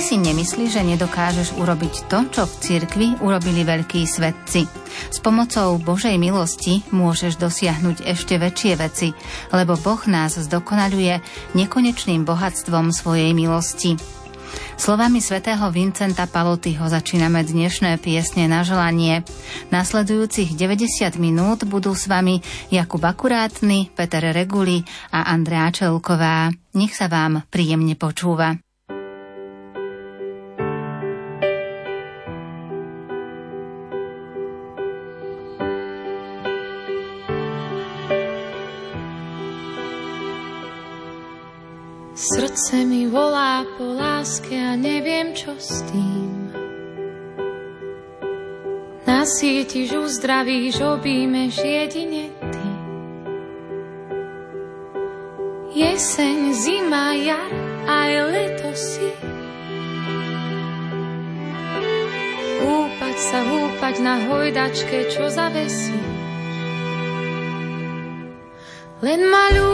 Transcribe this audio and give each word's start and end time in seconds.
Si 0.00 0.16
nemyslí, 0.18 0.66
že 0.72 0.82
nedokážeš 0.82 1.54
urobiť 1.60 2.10
to, 2.10 2.26
čo 2.34 2.42
v 2.42 2.54
cirkvi 2.58 3.08
urobili 3.22 3.62
veľkí 3.62 4.02
svetci. 4.08 4.66
S 5.06 5.22
pomocou 5.22 5.78
Božej 5.78 6.18
milosti 6.18 6.82
môžeš 6.90 7.38
dosiahnuť 7.38 8.02
ešte 8.08 8.34
väčšie 8.40 8.72
veci, 8.74 9.14
lebo 9.54 9.78
Boh 9.78 10.02
nás 10.10 10.34
zdokonaluje 10.34 11.22
nekonečným 11.54 12.26
bohatstvom 12.26 12.90
svojej 12.90 13.30
milosti. 13.38 14.00
Slovami 14.74 15.22
svätého 15.22 15.62
Vincenta 15.70 16.26
Palotyho 16.26 16.90
začíname 16.90 17.46
dnešné 17.46 18.00
piesne 18.02 18.50
na 18.50 18.66
želanie. 18.66 19.22
Nasledujúcich 19.70 20.58
90 20.58 21.22
minút 21.22 21.68
budú 21.68 21.94
s 21.94 22.10
vami 22.10 22.42
Jakub 22.72 23.04
Akurátny, 23.04 23.94
Peter 23.94 24.26
Reguli 24.34 24.82
a 25.14 25.30
Andrea 25.30 25.70
Čelková. 25.70 26.50
Nech 26.74 26.98
sa 26.98 27.06
vám 27.06 27.46
príjemne 27.52 27.94
počúva. 27.94 28.58
Srdce 42.20 42.84
mi 42.84 43.08
volá 43.08 43.64
po 43.80 43.96
láske 43.96 44.52
a 44.52 44.76
neviem, 44.76 45.32
čo 45.32 45.56
s 45.56 45.80
tým. 45.88 46.52
Nasítiš, 49.08 49.96
uzdravíš, 49.96 50.84
objímeš 50.84 51.64
jedine 51.64 52.28
ty. 52.28 52.68
Jeseň, 55.72 56.52
zima, 56.52 57.16
jar, 57.16 57.52
aj 57.88 58.12
leto 58.36 58.68
si. 58.76 59.08
Húpať 62.60 63.16
sa, 63.16 63.38
húpať 63.48 63.94
na 64.04 64.28
hojdačke, 64.28 65.08
čo 65.08 65.32
zavesí. 65.32 65.96
Len 69.00 69.24
malú 69.24 69.72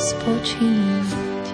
spočinúť. 0.00 1.46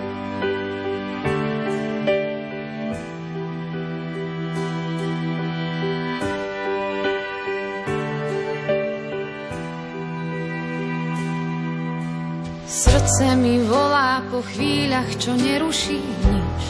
Srdce 12.66 13.26
mi 13.38 13.62
volá 13.66 14.22
po 14.30 14.42
chvíľach, 14.42 15.10
čo 15.18 15.34
neruší 15.34 15.98
nič. 16.02 16.62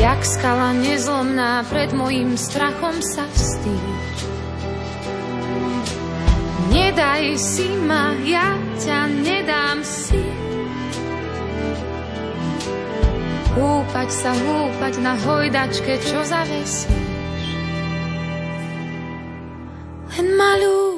Jak 0.00 0.20
skala 0.26 0.76
nezlomná 0.76 1.64
pred 1.72 1.94
mojim 1.96 2.36
strachom 2.36 3.00
sa 3.00 3.24
vstýč. 3.32 4.33
Nedaj 6.74 7.38
si 7.38 7.70
ma, 7.86 8.18
ja 8.26 8.58
ťa 8.82 9.06
nedám 9.22 9.78
si. 9.86 10.18
Húpať 13.54 14.10
sa, 14.10 14.34
húpať 14.34 14.98
na 14.98 15.14
hojdačke, 15.14 16.02
čo 16.02 16.26
zavesíš. 16.26 16.90
Len 20.18 20.26
malú, 20.34 20.93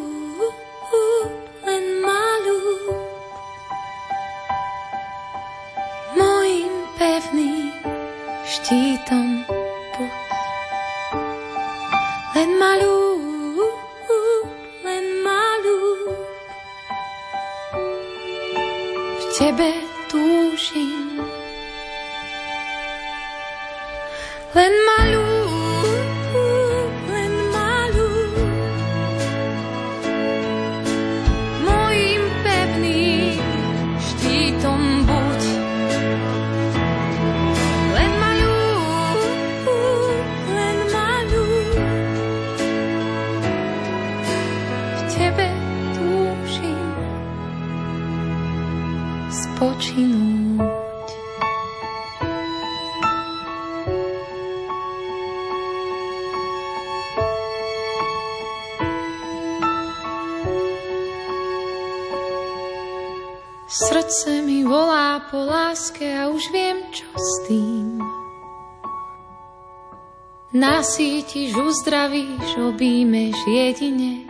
Nasítiš, 70.66 71.54
uzdravíš, 71.54 72.59
objímeš 72.59 73.39
jedine 73.47 74.27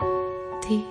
ty. 0.61 0.85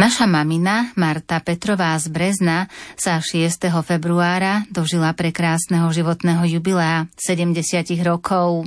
Naša 0.00 0.24
mamina, 0.24 0.88
Marta 0.96 1.36
Petrová 1.44 1.92
z 2.00 2.08
Brezna, 2.08 2.72
sa 2.96 3.20
6. 3.20 3.68
februára 3.84 4.64
dožila 4.72 5.12
prekrásneho 5.12 5.92
životného 5.92 6.48
jubilea 6.48 7.12
70 7.20 7.92
rokov. 8.00 8.64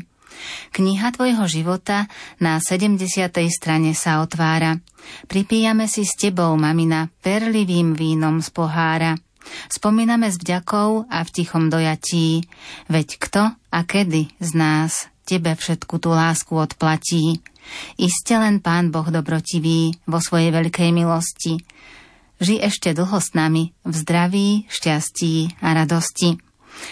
Kniha 0.69 1.17
tvojho 1.17 1.49
života 1.49 2.05
na 2.37 2.61
70. 2.61 3.09
strane 3.49 3.97
sa 3.97 4.21
otvára. 4.21 4.77
Pripíjame 5.25 5.89
si 5.89 6.05
s 6.05 6.13
tebou, 6.13 6.53
mamina, 6.61 7.09
perlivým 7.25 7.97
vínom 7.97 8.37
z 8.37 8.53
pohára. 8.53 9.24
Spomíname 9.69 10.29
s 10.29 10.37
vďakou 10.41 11.09
a 11.09 11.19
v 11.21 11.29
tichom 11.29 11.69
dojatí. 11.69 12.45
Veď 12.91 13.07
kto 13.17 13.43
a 13.53 13.79
kedy 13.83 14.31
z 14.37 14.51
nás 14.55 15.07
tebe 15.25 15.57
všetku 15.57 15.97
tú 15.97 16.13
lásku 16.13 16.53
odplatí. 16.53 17.41
Iste 17.97 18.37
len 18.37 18.61
Pán 18.61 18.93
Boh 18.93 19.09
dobrotivý 19.09 19.97
vo 20.05 20.21
svojej 20.21 20.53
veľkej 20.53 20.89
milosti. 20.93 21.57
Ži 22.37 22.61
ešte 22.61 22.93
dlho 22.93 23.17
s 23.17 23.33
nami 23.33 23.73
v 23.81 23.93
zdraví, 23.95 24.49
šťastí 24.69 25.63
a 25.63 25.73
radosti. 25.73 26.37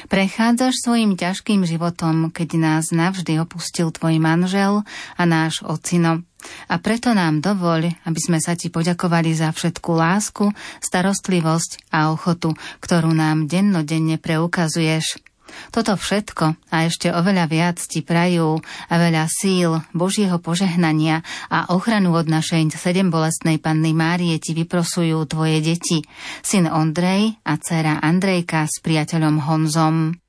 Prechádzaš 0.07 0.83
svojim 0.83 1.15
ťažkým 1.17 1.65
životom, 1.67 2.29
keď 2.29 2.49
nás 2.59 2.83
navždy 2.93 3.41
opustil 3.41 3.89
tvoj 3.89 4.19
manžel 4.21 4.85
a 5.17 5.23
náš 5.23 5.63
ocino. 5.65 6.21
A 6.67 6.75
preto 6.79 7.15
nám 7.15 7.39
dovoľ, 7.39 8.03
aby 8.03 8.19
sme 8.19 8.39
sa 8.43 8.53
ti 8.59 8.67
poďakovali 8.67 9.31
za 9.31 9.55
všetku 9.55 9.89
lásku, 9.95 10.51
starostlivosť 10.83 11.89
a 11.95 12.11
ochotu, 12.11 12.51
ktorú 12.83 13.15
nám 13.15 13.47
dennodenne 13.47 14.19
preukazuješ. 14.19 15.32
Toto 15.69 15.99
všetko 15.99 16.71
a 16.71 16.75
ešte 16.87 17.11
oveľa 17.11 17.45
viac 17.51 17.77
ti 17.83 18.01
prajú 18.01 18.57
a 18.89 18.93
veľa 18.95 19.27
síl, 19.27 19.83
Božieho 19.91 20.39
požehnania 20.39 21.21
a 21.51 21.69
ochranu 21.75 22.15
od 22.15 22.31
našej 22.31 22.73
sedem 22.73 23.11
bolestnej 23.11 23.59
panny 23.59 23.91
Márie 23.91 24.39
ti 24.39 24.55
vyprosujú 24.55 25.19
tvoje 25.27 25.59
deti, 25.59 26.01
syn 26.41 26.71
Ondrej 26.71 27.35
a 27.43 27.59
dcera 27.59 27.99
Andrejka 27.99 28.65
s 28.65 28.79
priateľom 28.79 29.43
Honzom. 29.43 30.22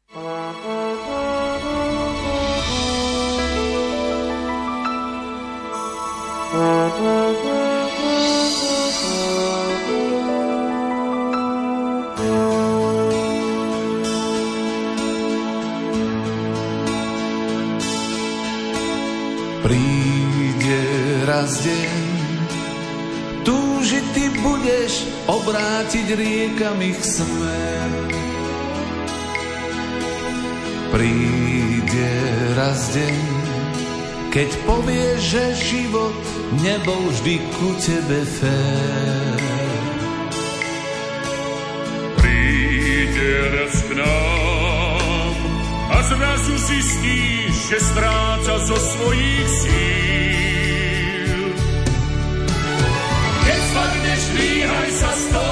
Raz 21.45 21.61
deň, 21.61 22.09
túžiť 23.45 24.05
ty 24.17 24.33
budeš 24.41 25.05
obrátiť 25.29 26.17
riekam 26.17 26.81
ich 26.81 26.97
smer. 27.05 27.93
Príde 30.89 32.13
raz 32.57 32.97
deň, 32.97 33.21
keď 34.33 34.49
povieš, 34.65 35.21
že 35.21 35.45
život 35.69 36.17
nebol 36.65 37.13
vždy 37.13 37.37
ku 37.61 37.77
tebe 37.77 38.25
fér. 38.25 39.41
Príde 42.25 43.33
raz 43.53 43.77
k 43.85 43.91
nám 44.01 45.37
a 45.93 45.99
zrazu 46.09 46.57
zistíš, 46.57 47.53
že 47.69 47.79
stráca 47.85 48.55
zo 48.65 48.81
svojich 48.81 49.49
síl. 49.61 50.04
Spadneš, 54.05 54.25
dvíhaj 54.37 54.91
sa, 55.01 55.11
stoj, 55.17 55.44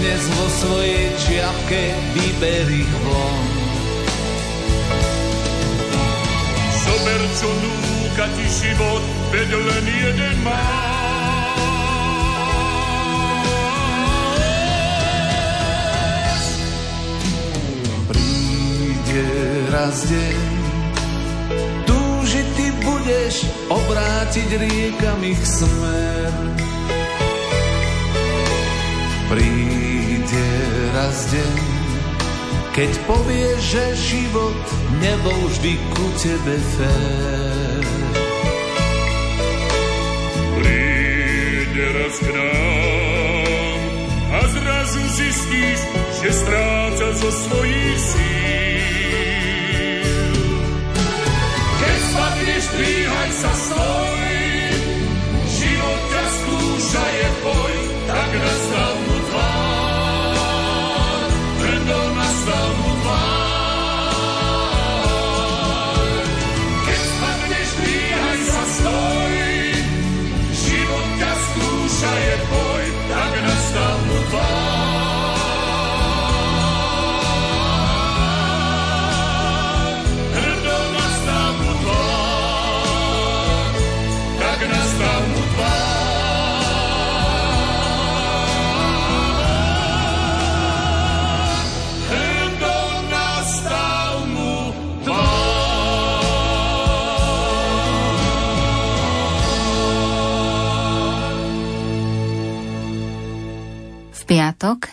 dnes 0.00 0.24
vo 0.32 0.46
svojej 0.48 1.12
čiapke, 1.20 1.82
vyber 2.16 2.68
ich 2.72 2.92
von. 3.04 3.44
Zober, 6.72 7.22
čo 7.36 7.48
núka 7.52 8.26
ti 8.32 8.46
život, 8.48 9.02
veď 9.28 9.50
len 9.60 9.84
jeden 9.92 10.36
má. 10.40 10.64
Príde 18.08 19.24
raz 19.68 20.08
deň, 20.08 20.40
túžiť 21.84 22.46
ty 22.56 22.66
budeš 22.88 23.34
obrátiť 23.68 24.48
riekam 24.64 25.20
ich 25.28 25.44
smer. 25.44 26.32
Príde 29.28 29.89
raz 30.94 31.26
deň, 31.34 31.58
keď 32.70 32.90
povieš, 33.08 33.58
že 33.58 33.84
život 33.98 34.62
nebol 35.02 35.40
vždy 35.50 35.74
ku 35.90 36.06
tebe 36.22 36.56
fér. 36.78 37.84
Príde 40.54 41.86
raz 41.98 42.14
k 42.22 42.28
nám 42.30 43.80
a 44.30 44.40
zrazu 44.54 45.02
zistíš, 45.18 45.80
že 46.22 46.30
stráca 46.30 47.08
zo 47.18 47.30
svojich 47.30 47.98
síl. 47.98 49.34
Keď 51.80 51.98
spadneš, 52.06 52.64
dvíhaj 52.78 53.30
sa, 53.34 53.52
stoj, 53.66 54.22
život 55.58 56.00
ťa 56.06 56.24
skúša, 56.38 57.04
je 57.18 57.28
boj, 57.42 57.74
tak 58.06 58.30
nastal 58.30 59.09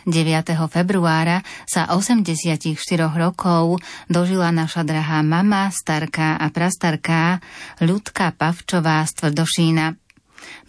9. 0.08 0.56
februára 0.72 1.44
sa 1.68 1.92
84 1.92 2.64
rokov 3.12 3.84
dožila 4.08 4.56
naša 4.56 4.88
drahá 4.88 5.20
mama, 5.20 5.68
starka 5.68 6.40
a 6.40 6.48
prastarká 6.48 7.44
Ľudka 7.84 8.32
Pavčová 8.40 9.04
z 9.04 9.12
Tvrdošína. 9.20 10.00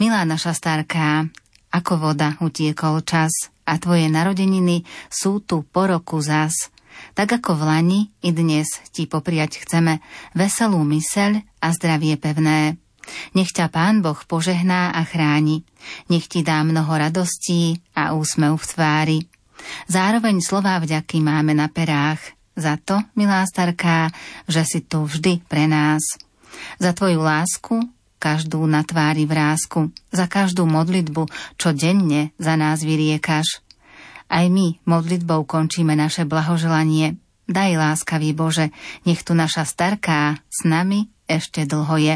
Milá 0.02 0.26
naša 0.26 0.58
starká, 0.58 1.30
ako 1.70 2.10
voda 2.10 2.34
utiekol 2.42 3.06
čas 3.06 3.30
a 3.62 3.78
tvoje 3.78 4.10
narodeniny 4.10 4.82
sú 5.06 5.38
tu 5.38 5.62
po 5.62 5.86
roku 5.86 6.18
zas. 6.18 6.74
Tak 7.14 7.38
ako 7.38 7.54
v 7.54 7.62
Lani, 7.62 8.00
i 8.26 8.34
dnes 8.34 8.66
ti 8.90 9.06
popriať 9.06 9.62
chceme 9.62 10.02
veselú 10.34 10.82
myseľ 10.82 11.62
a 11.62 11.70
zdravie 11.70 12.18
pevné. 12.18 12.87
Nech 13.34 13.52
ťa 13.52 13.68
Pán 13.72 14.00
Boh 14.04 14.18
požehná 14.24 14.92
a 14.92 15.02
chráni. 15.04 15.64
Nech 16.08 16.28
ti 16.28 16.44
dá 16.44 16.64
mnoho 16.64 16.90
radostí 16.94 17.80
a 17.96 18.16
úsmev 18.16 18.56
v 18.56 18.66
tvári. 18.68 19.18
Zároveň 19.90 20.38
slová 20.40 20.78
vďaky 20.78 21.18
máme 21.22 21.52
na 21.52 21.68
perách. 21.68 22.20
Za 22.58 22.74
to, 22.74 22.98
milá 23.14 23.46
starká, 23.46 24.10
že 24.50 24.66
si 24.66 24.80
tu 24.82 25.06
vždy 25.06 25.46
pre 25.46 25.70
nás. 25.70 26.02
Za 26.82 26.90
tvoju 26.90 27.22
lásku, 27.22 27.86
každú 28.18 28.66
na 28.66 28.82
tvári 28.82 29.30
vrázku, 29.30 29.94
za 30.10 30.26
každú 30.26 30.66
modlitbu, 30.66 31.30
čo 31.54 31.70
denne 31.70 32.34
za 32.36 32.58
nás 32.58 32.82
vyriekaš. 32.82 33.62
Aj 34.28 34.44
my 34.50 34.82
modlitbou 34.84 35.46
končíme 35.46 35.94
naše 35.94 36.26
blahoželanie. 36.26 37.16
Daj 37.48 37.80
láskavý 37.80 38.36
Bože, 38.36 38.68
nech 39.08 39.24
tu 39.24 39.32
naša 39.32 39.64
starká 39.64 40.36
s 40.52 40.68
nami 40.68 41.08
ešte 41.24 41.64
dlho 41.64 41.96
je. 41.96 42.14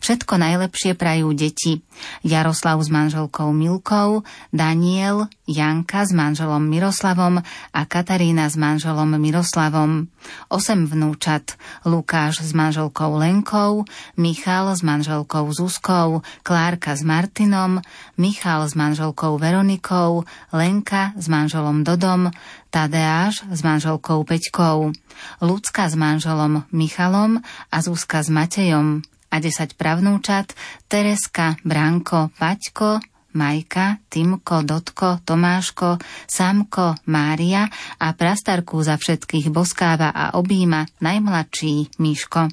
Všetko 0.00 0.40
najlepšie 0.40 0.98
prajú 0.98 1.32
deti. 1.32 1.82
Jaroslav 2.24 2.80
s 2.80 2.88
manželkou 2.88 3.52
Milkou, 3.52 4.24
Daniel, 4.50 5.28
Janka 5.44 6.06
s 6.06 6.12
manželom 6.16 6.62
Miroslavom 6.64 7.42
a 7.74 7.80
Katarína 7.84 8.48
s 8.48 8.56
manželom 8.56 9.18
Miroslavom. 9.18 10.08
Osem 10.48 10.86
vnúčat. 10.86 11.58
Lukáš 11.84 12.40
s 12.40 12.52
manželkou 12.56 13.18
Lenkou, 13.20 13.84
Michal 14.16 14.72
s 14.72 14.80
manželkou 14.80 15.50
Zuzkou, 15.52 16.22
Klárka 16.46 16.96
s 16.96 17.02
Martinom, 17.02 17.82
Michal 18.16 18.64
s 18.68 18.78
manželkou 18.78 19.36
Veronikou, 19.36 20.24
Lenka 20.54 21.12
s 21.18 21.26
manželom 21.28 21.82
Dodom, 21.84 22.30
Tadeáš 22.70 23.42
s 23.50 23.60
manželkou 23.66 24.22
Peťkou, 24.22 24.94
Lucka 25.42 25.84
s 25.90 25.98
manželom 25.98 26.64
Michalom 26.70 27.42
a 27.68 27.76
Zuzka 27.82 28.22
s 28.22 28.30
Matejom 28.30 29.02
a 29.30 29.36
10 29.38 29.78
pravnúčat 29.78 30.52
Tereska, 30.90 31.56
Branko, 31.62 32.34
Paťko, 32.34 32.98
Majka, 33.34 34.02
Timko, 34.10 34.66
Dotko, 34.66 35.22
Tomáško, 35.22 36.02
Samko, 36.26 36.98
Mária 37.06 37.70
a 38.02 38.10
prastarku 38.10 38.82
za 38.82 38.98
všetkých 38.98 39.54
boskáva 39.54 40.10
a 40.10 40.34
objíma 40.34 40.90
najmladší 40.98 42.02
Miško. 42.02 42.50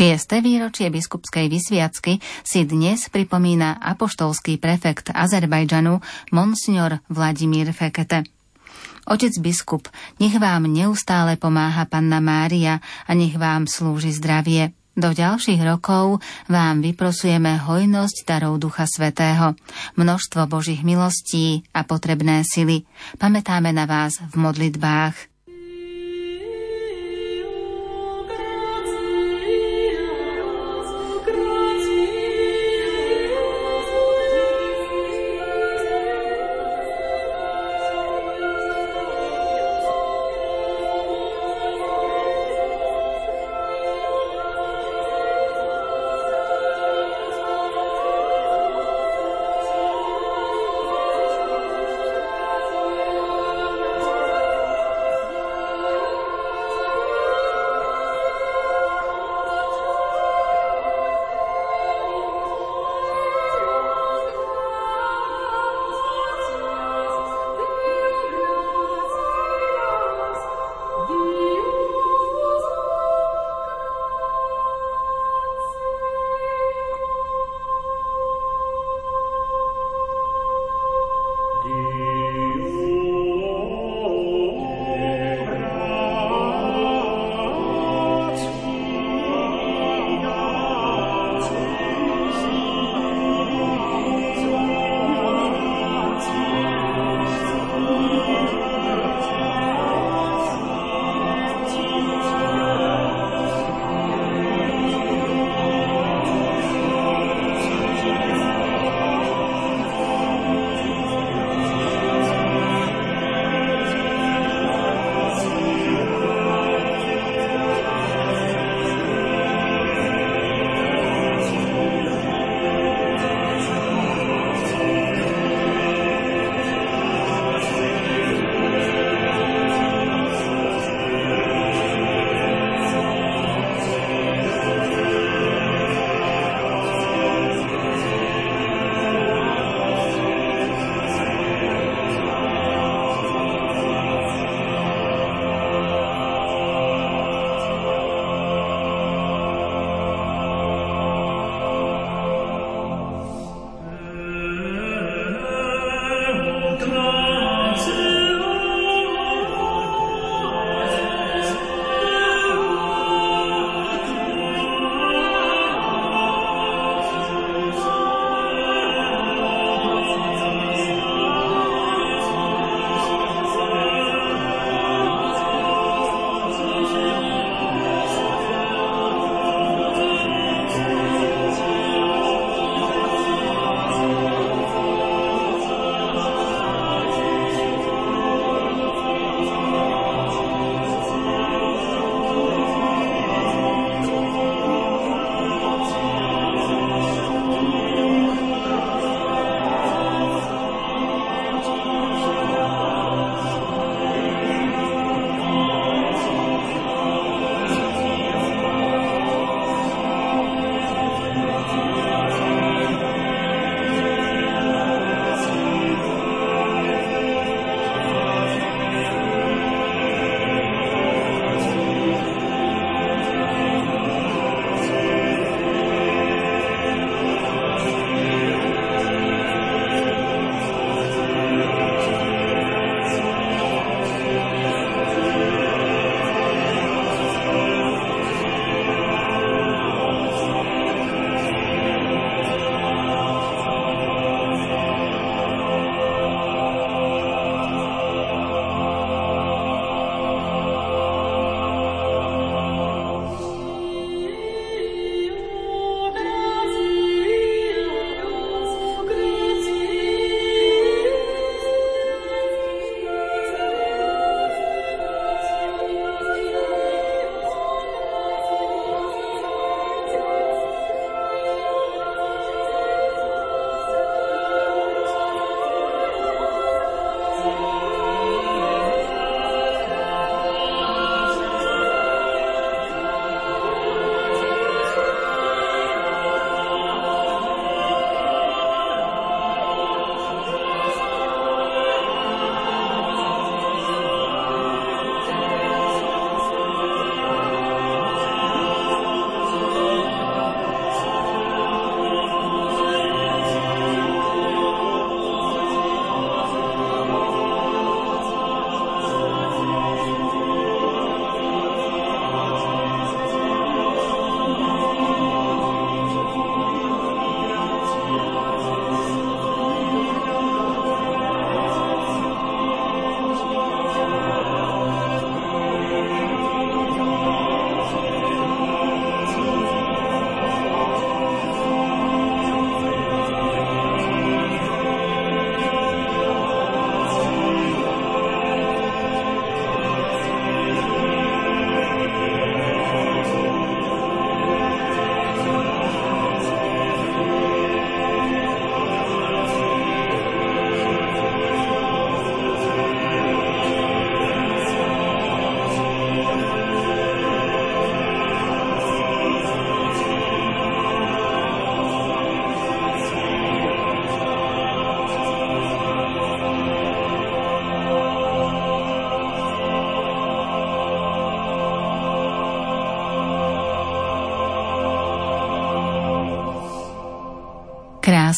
Šieste 0.00 0.40
výročie 0.40 0.88
biskupskej 0.88 1.52
vysviacky 1.52 2.24
si 2.40 2.64
dnes 2.64 3.12
pripomína 3.12 3.84
apoštolský 3.84 4.56
prefekt 4.56 5.12
Azerbajdžanu 5.12 6.00
Monsignor 6.32 7.04
Vladimír 7.12 7.68
Fekete. 7.76 8.24
Otec 9.04 9.36
biskup, 9.44 9.92
nech 10.16 10.32
vám 10.40 10.72
neustále 10.72 11.36
pomáha 11.36 11.84
Panna 11.84 12.16
Mária 12.16 12.80
a 12.80 13.12
nech 13.12 13.36
vám 13.36 13.68
slúži 13.68 14.16
zdravie. 14.16 14.72
Do 14.96 15.12
ďalších 15.12 15.60
rokov 15.68 16.24
vám 16.48 16.80
vyprosujeme 16.80 17.60
hojnosť 17.60 18.24
darov 18.24 18.56
Ducha 18.56 18.88
Svetého, 18.88 19.52
množstvo 20.00 20.48
Božích 20.48 20.80
milostí 20.80 21.68
a 21.76 21.84
potrebné 21.84 22.40
sily. 22.48 22.88
Pamätáme 23.20 23.68
na 23.76 23.84
vás 23.84 24.16
v 24.16 24.48
modlitbách. 24.48 25.29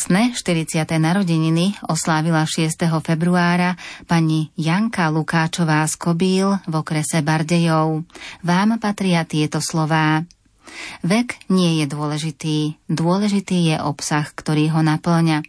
Krásne 0.03 0.35
40. 0.35 0.83
narodeniny 0.99 1.79
oslávila 1.87 2.43
6. 2.43 2.91
februára 3.07 3.79
pani 4.11 4.51
Janka 4.59 5.07
Lukáčová 5.15 5.87
z 5.87 5.95
Kobíl 5.95 6.59
v 6.67 6.75
okrese 6.75 7.23
Bardejov. 7.23 8.03
Vám 8.43 8.83
patria 8.83 9.23
tieto 9.23 9.63
slová. 9.63 10.27
Vek 11.07 11.47
nie 11.55 11.79
je 11.79 11.87
dôležitý, 11.87 12.83
dôležitý 12.91 13.71
je 13.71 13.77
obsah, 13.79 14.27
ktorý 14.27 14.75
ho 14.75 14.83
naplňa. 14.83 15.47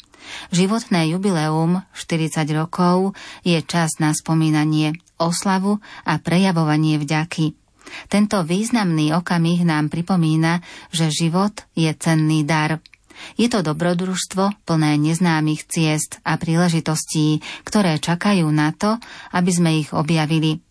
Životné 0.54 1.10
jubileum 1.10 1.82
40 1.98 2.46
rokov 2.54 3.18
je 3.42 3.58
čas 3.66 3.98
na 3.98 4.13
spomínanie, 4.13 4.94
oslavu 5.18 5.82
a 6.06 6.22
prejavovanie 6.22 7.02
vďaky. 7.02 7.58
Tento 8.06 8.46
významný 8.46 9.18
okamih 9.18 9.66
nám 9.66 9.89
pripomína, 9.89 10.62
že 10.94 11.10
život 11.10 11.66
je 11.74 11.89
cenný 11.98 12.46
dar– 12.46 12.78
je 13.40 13.48
to 13.50 13.66
dobrodružstvo 13.66 14.66
plné 14.68 15.00
neznámych 15.00 15.66
ciest 15.68 16.20
a 16.24 16.38
príležitostí, 16.38 17.42
ktoré 17.68 17.98
čakajú 17.98 18.48
na 18.52 18.76
to, 18.76 19.00
aby 19.34 19.52
sme 19.52 19.72
ich 19.80 19.92
objavili. 19.92 20.62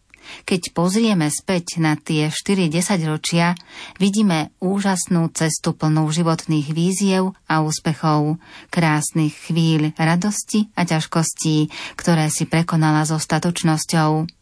Keď 0.46 0.70
pozrieme 0.70 1.28
späť 1.28 1.82
na 1.82 1.98
tie 1.98 2.30
4 2.30 2.70
ročia, 3.10 3.58
vidíme 3.98 4.54
úžasnú 4.62 5.28
cestu 5.34 5.74
plnú 5.74 6.06
životných 6.08 6.70
víziev 6.70 7.34
a 7.50 7.60
úspechov, 7.62 8.38
krásnych 8.70 9.34
chvíľ 9.50 9.90
radosti 9.98 10.70
a 10.78 10.86
ťažkostí, 10.86 11.68
ktoré 11.98 12.30
si 12.30 12.46
prekonala 12.46 13.02
so 13.02 13.18
statočnosťou. 13.18 14.41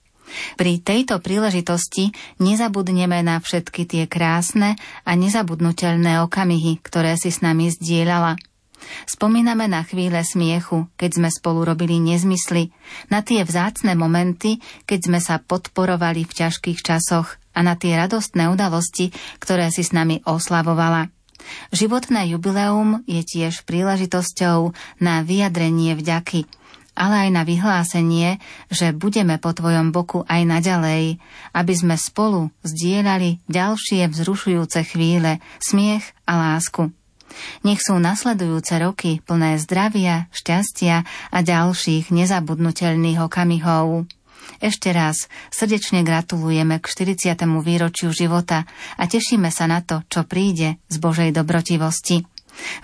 Pri 0.57 0.81
tejto 0.81 1.19
príležitosti 1.19 2.15
nezabudneme 2.39 3.21
na 3.25 3.39
všetky 3.39 3.87
tie 3.87 4.05
krásne 4.07 4.79
a 5.05 5.13
nezabudnutelné 5.15 6.23
okamihy, 6.25 6.79
ktoré 6.83 7.19
si 7.19 7.35
s 7.35 7.43
nami 7.43 7.71
zdieľala. 7.71 8.39
Spomíname 9.05 9.69
na 9.69 9.85
chvíle 9.85 10.25
smiechu, 10.25 10.89
keď 10.97 11.11
sme 11.21 11.29
spolu 11.29 11.69
robili 11.69 12.01
nezmysly, 12.01 12.73
na 13.13 13.21
tie 13.21 13.45
vzácne 13.45 13.93
momenty, 13.93 14.59
keď 14.89 15.01
sme 15.05 15.21
sa 15.21 15.37
podporovali 15.37 16.25
v 16.25 16.33
ťažkých 16.33 16.81
časoch 16.81 17.37
a 17.53 17.61
na 17.61 17.77
tie 17.77 18.01
radostné 18.01 18.49
udalosti, 18.49 19.13
ktoré 19.37 19.69
si 19.69 19.85
s 19.85 19.93
nami 19.93 20.25
oslavovala. 20.25 21.13
Životné 21.73 22.37
jubileum 22.37 23.01
je 23.09 23.25
tiež 23.25 23.65
príležitosťou 23.65 24.77
na 25.01 25.25
vyjadrenie 25.25 25.97
vďaky– 25.97 26.45
ale 26.95 27.29
aj 27.29 27.31
na 27.33 27.43
vyhlásenie, 27.47 28.43
že 28.69 28.93
budeme 28.95 29.39
po 29.39 29.55
tvojom 29.55 29.91
boku 29.95 30.27
aj 30.27 30.43
naďalej, 30.45 31.19
aby 31.55 31.73
sme 31.75 31.97
spolu 31.97 32.51
zdieľali 32.67 33.41
ďalšie 33.47 34.07
vzrušujúce 34.11 34.85
chvíle, 34.91 35.39
smiech 35.63 36.05
a 36.27 36.37
lásku. 36.37 36.93
Nech 37.63 37.79
sú 37.79 37.97
nasledujúce 38.03 38.75
roky 38.83 39.23
plné 39.23 39.63
zdravia, 39.63 40.27
šťastia 40.35 41.07
a 41.31 41.39
ďalších 41.41 42.11
nezabudnutelných 42.11 43.23
okamihov. 43.23 44.11
Ešte 44.59 44.91
raz 44.91 45.31
srdečne 45.55 46.03
gratulujeme 46.03 46.83
k 46.83 46.85
40. 46.85 47.39
výročiu 47.63 48.11
života 48.11 48.67
a 48.99 49.07
tešíme 49.07 49.49
sa 49.49 49.71
na 49.71 49.81
to, 49.81 50.03
čo 50.11 50.27
príde 50.27 50.83
z 50.91 50.97
Božej 50.99 51.31
dobrotivosti. 51.33 52.27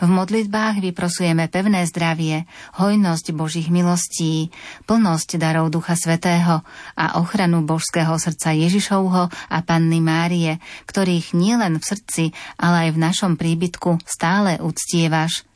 V 0.03 0.09
modlitbách 0.09 0.83
vyprosujeme 0.83 1.49
pevné 1.49 1.87
zdravie, 1.89 2.45
hojnosť 2.77 3.33
Božích 3.33 3.69
milostí, 3.73 4.51
plnosť 4.85 5.41
darov 5.41 5.73
Ducha 5.73 5.97
Svetého 5.97 6.67
a 6.97 7.07
ochranu 7.23 7.63
božského 7.65 8.19
srdca 8.21 8.53
Ježišovho 8.53 9.31
a 9.31 9.59
Panny 9.63 10.03
Márie, 10.03 10.59
ktorých 10.85 11.33
nielen 11.33 11.79
v 11.79 11.85
srdci, 11.85 12.25
ale 12.59 12.89
aj 12.89 12.91
v 12.93 13.03
našom 13.03 13.33
príbytku 13.39 14.03
stále 14.05 14.59
uctievaš. 14.61 15.47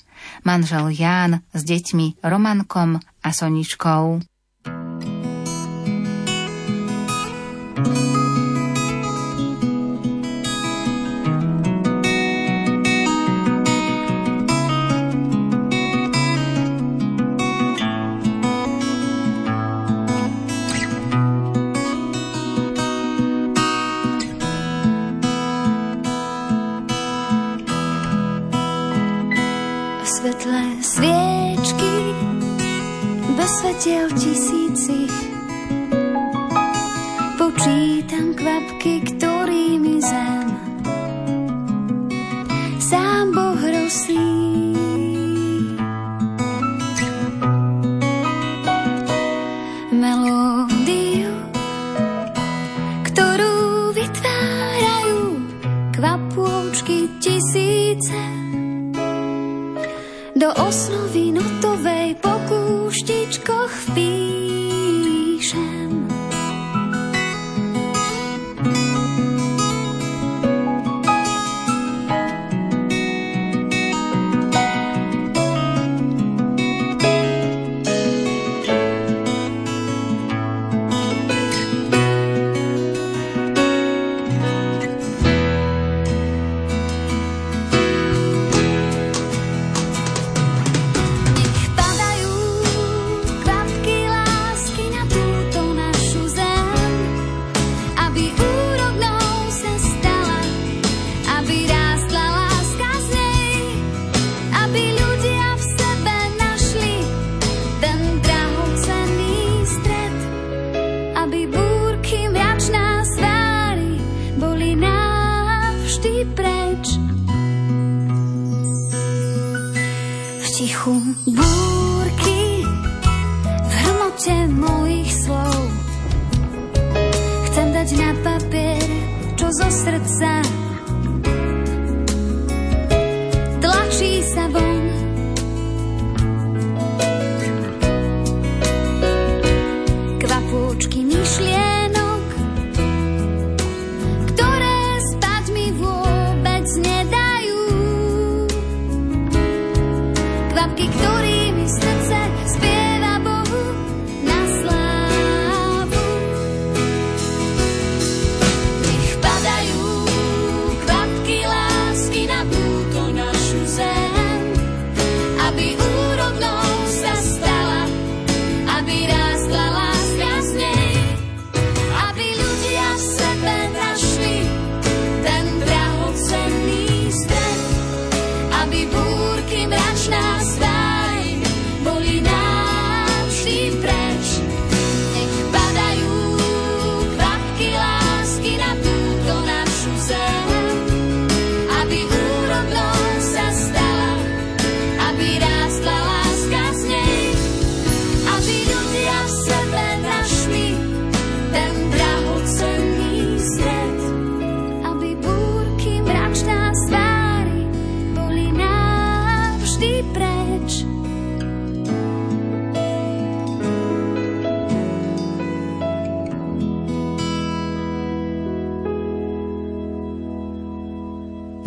Manžel 0.44 0.92
Ján 0.92 1.40
s 1.52 1.60
deťmi 1.64 2.20
Romankom 2.24 3.00
a 3.00 3.28
Soničkou. 3.32 4.29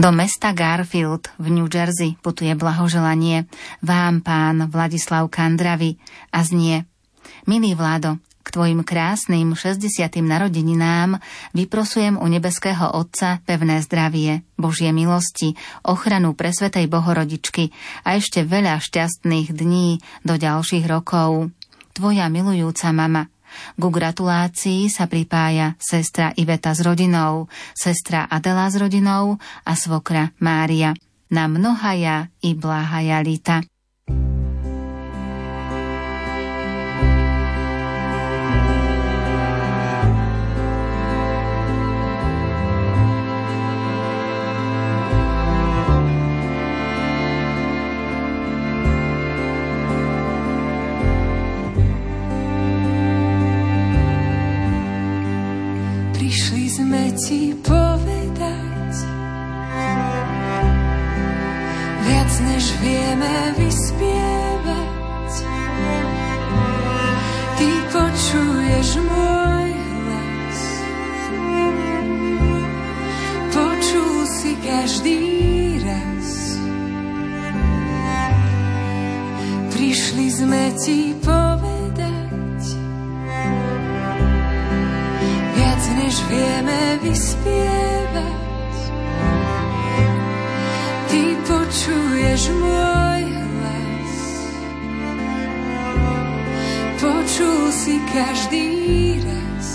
Do 0.04 0.12
mesta 0.12 0.52
Garfield 0.52 1.32
v 1.39 1.48
New 1.48 1.72
Jersey 1.72 2.20
putuje 2.20 2.52
blahoželanie 2.60 3.48
vám, 3.80 4.20
pán 4.20 4.68
Vladislav 4.68 5.32
Kandravi 5.32 5.96
a 6.28 6.44
znie 6.44 6.84
Milý 7.48 7.72
Vlado, 7.72 8.20
k 8.44 8.48
tvojim 8.52 8.84
krásnym 8.84 9.56
60. 9.56 10.04
narodeninám 10.20 11.24
vyprosujem 11.56 12.20
u 12.20 12.28
nebeského 12.28 12.92
Otca 12.92 13.39
pevné 13.48 13.80
zdravie, 13.80 14.44
Božie 14.60 14.92
milosti, 14.92 15.56
ochranu 15.88 16.36
presvetej 16.36 16.92
Bohorodičky 16.92 17.72
a 18.04 18.20
ešte 18.20 18.44
veľa 18.44 18.84
šťastných 18.84 19.56
dní 19.56 20.04
do 20.28 20.36
ďalších 20.36 20.84
rokov. 20.84 21.56
Tvoja 21.96 22.28
milujúca 22.28 22.92
mama 22.92 23.32
ku 23.80 23.89
gratulácii 23.89 24.89
sa 24.89 25.10
pripája 25.10 25.76
sestra 25.82 26.32
Iveta 26.38 26.72
s 26.72 26.80
rodinou, 26.86 27.50
sestra 27.74 28.28
Adela 28.30 28.70
s 28.70 28.78
rodinou 28.78 29.38
a 29.66 29.74
svokra 29.76 30.32
Mária. 30.39 30.94
Na 31.34 31.50
mnohaja 31.50 32.30
i 32.46 32.54
bláhaja 32.54 33.20
lita. 33.26 33.72
Ti 57.27 57.53
povedať 57.63 58.95
viac 62.03 62.31
než 62.47 62.65
vieme 62.83 63.36
vyspievať. 63.55 65.33
Ty 67.53 67.69
počuješ 67.95 68.88
môj 69.07 69.69
hlas, 69.71 70.59
počul 73.55 74.15
si 74.27 74.51
každý 74.63 75.21
raz. 75.86 76.29
Prišli 79.71 80.27
sme 80.27 80.63
ti 80.81 81.15
povedať 81.23 82.22
než 86.13 86.30
vieme 86.30 86.82
vyspievať. 87.02 88.78
Ty 91.10 91.23
počuješ 91.41 92.41
môj 92.54 93.23
hlas, 93.34 94.13
počul 97.02 97.62
si 97.73 97.97
každý 98.13 98.69
raz. 99.26 99.69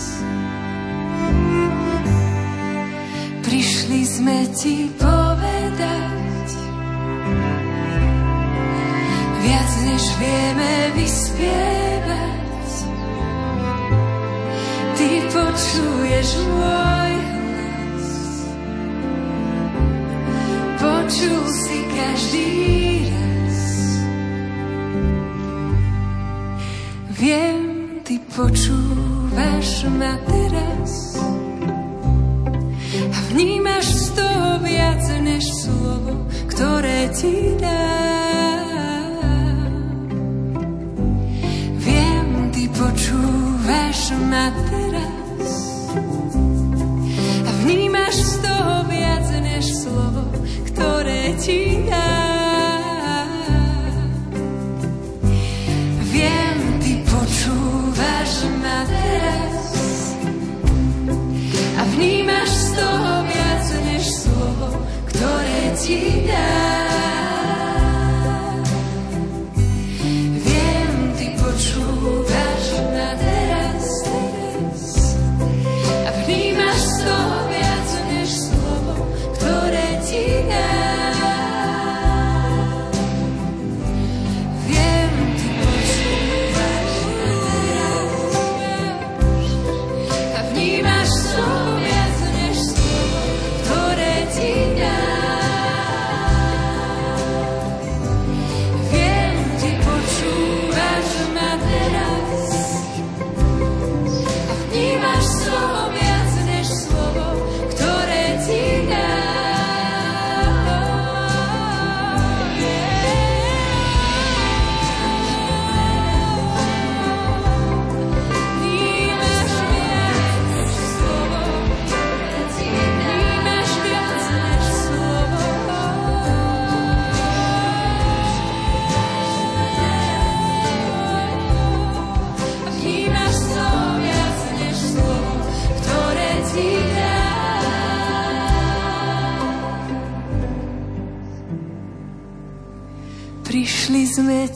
Prišli 3.43 4.01
sme 4.07 4.39
ti 4.55 4.95
povedať, 4.95 6.47
viac 9.43 9.73
než 9.91 10.05
vieme 10.23 10.75
vyspievať. 11.03 12.48
Ty 14.99 15.11
počuješ 15.31 16.29
môj 16.59 17.15
počul 20.75 21.39
si 21.47 21.79
každý 21.95 22.51
raz. 23.07 23.59
Viem, 27.15 27.63
ty 28.03 28.19
počúvaš 28.27 29.87
ma 29.95 30.19
teraz 30.27 31.15
a 32.99 33.19
vnímaš 33.31 33.87
z 33.87 34.07
toho 34.19 34.59
viac 34.67 35.07
než 35.23 35.47
slovo, 35.63 36.27
ktoré 36.51 37.07
ti 37.15 37.55
dám. 37.63 38.67
Viem, 41.87 42.51
ty 42.51 42.67
počúvaš 42.75 43.58
ma 43.69 44.49
teraz 44.73 45.77
a 47.45 47.51
vnímaš 47.61 48.17
z 48.17 48.35
toho 48.41 48.89
viac 48.89 49.29
než 49.45 49.65
slovo, 49.85 50.25
ktoré 50.73 51.37
ti 51.37 51.85
dám. 51.85 53.29
Viem, 56.09 56.57
ty 56.81 57.05
počúvaš 57.05 58.49
ma 58.65 58.89
teraz 58.89 60.17
a 61.77 61.83
vnímaš 61.93 62.49
z 62.49 62.69
toho 62.73 63.13
viac 63.29 63.67
než 63.85 64.05
slovo, 64.25 64.81
ktoré 65.13 65.77
ti 65.77 66.25
dám. 66.25 66.68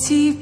Ti 0.03 0.42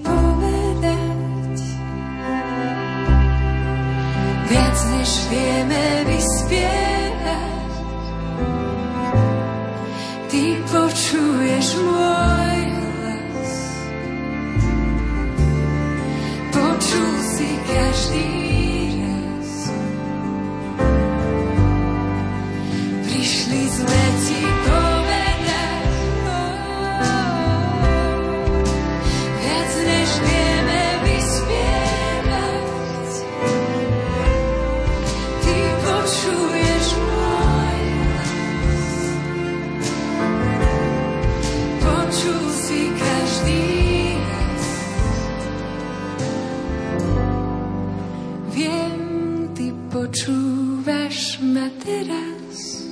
počúvaš 50.61 51.40
ma 51.40 51.73
teraz 51.81 52.85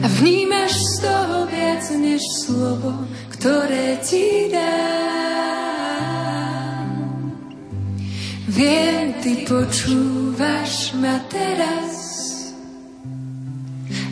a 0.00 0.06
vnímaš 0.06 0.70
z 0.70 1.02
toho 1.02 1.50
viac 1.50 1.82
než 1.98 2.22
slovo, 2.46 2.94
ktoré 3.34 3.98
ti 3.98 4.46
dám. 4.54 4.70
Viem, 8.46 9.18
ty 9.18 9.42
počúvaš 9.50 10.94
ma 10.94 11.18
teraz 11.26 11.90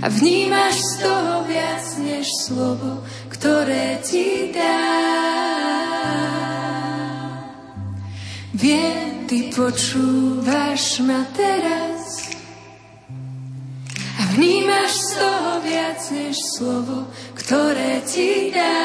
a 0.03 0.11
vnímaš 0.11 0.83
z 0.83 1.07
toho 1.07 1.47
viac 1.47 1.87
než 2.03 2.27
slovo, 2.43 3.07
ktoré 3.31 4.03
ti 4.03 4.51
dám. 4.51 4.99
Viem, 8.51 9.08
ty 9.29 9.53
počúvaš 9.53 11.05
ma 11.05 11.21
teraz 11.37 12.33
a 14.17 14.23
vnímaš 14.33 14.93
z 14.97 15.09
toho 15.21 15.53
viac 15.61 16.01
než 16.17 16.37
slovo, 16.57 16.99
ktoré 17.37 18.01
ti 18.09 18.49
dá. 18.49 18.81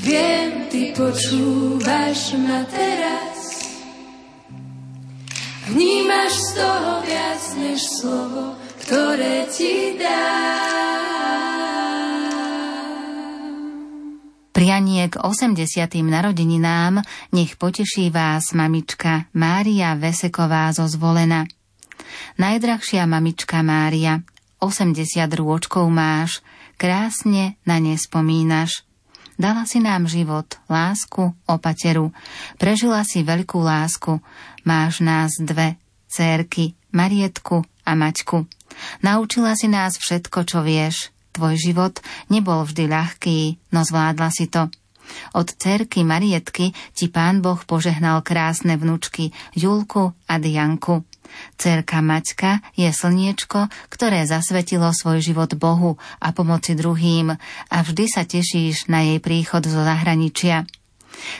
Viem, 0.00 0.72
ty 0.72 0.96
počúvaš 0.96 2.40
ma 2.40 2.64
teraz. 2.72 3.68
Vnímaš 5.68 6.32
z 6.32 6.48
toho 6.56 6.92
viac 7.04 7.42
než 7.60 7.80
slovo, 8.00 8.56
ktoré 8.80 9.44
ti 9.52 10.00
dá. 10.00 11.01
Prianie 14.52 15.08
k 15.08 15.16
80. 15.16 15.64
narodeninám 16.04 17.00
nech 17.32 17.56
poteší 17.56 18.12
vás 18.12 18.52
mamička 18.52 19.24
Mária 19.32 19.96
Veseková 19.96 20.68
zo 20.76 20.84
Zvolena. 20.84 21.48
Najdrahšia 22.36 23.08
mamička 23.08 23.64
Mária, 23.64 24.20
80 24.60 25.24
rôčkov 25.40 25.88
máš, 25.88 26.44
krásne 26.76 27.56
na 27.64 27.80
ne 27.80 27.96
spomínaš. 27.96 28.84
Dala 29.40 29.64
si 29.64 29.80
nám 29.80 30.04
život, 30.04 30.60
lásku, 30.68 31.32
opateru. 31.48 32.12
Prežila 32.60 33.08
si 33.08 33.24
veľkú 33.24 33.56
lásku. 33.56 34.20
Máš 34.68 35.00
nás 35.00 35.32
dve, 35.40 35.80
cérky, 36.12 36.76
Marietku 36.92 37.64
a 37.88 37.96
Maťku. 37.96 38.44
Naučila 39.00 39.56
si 39.56 39.72
nás 39.72 39.96
všetko, 39.96 40.44
čo 40.44 40.60
vieš. 40.60 41.08
Tvoj 41.32 41.54
život 41.56 41.94
nebol 42.28 42.64
vždy 42.68 42.84
ľahký, 42.92 43.38
no 43.72 43.84
zvládla 43.84 44.28
si 44.28 44.52
to. 44.52 44.68
Od 45.34 45.48
cerky 45.48 46.04
Marietky 46.04 46.72
ti 46.92 47.08
pán 47.08 47.40
Boh 47.42 47.58
požehnal 47.64 48.22
krásne 48.22 48.78
vnučky 48.78 49.34
Julku 49.56 50.12
a 50.28 50.34
Dianku. 50.38 51.04
Cerka 51.56 52.04
Maťka 52.04 52.60
je 52.76 52.92
slniečko, 52.92 53.72
ktoré 53.88 54.28
zasvetilo 54.28 54.92
svoj 54.92 55.24
život 55.24 55.56
Bohu 55.56 55.96
a 56.20 56.28
pomoci 56.36 56.76
druhým 56.76 57.32
a 57.72 57.76
vždy 57.80 58.04
sa 58.04 58.28
tešíš 58.28 58.92
na 58.92 59.00
jej 59.00 59.18
príchod 59.18 59.64
zo 59.64 59.80
zahraničia. 59.80 60.68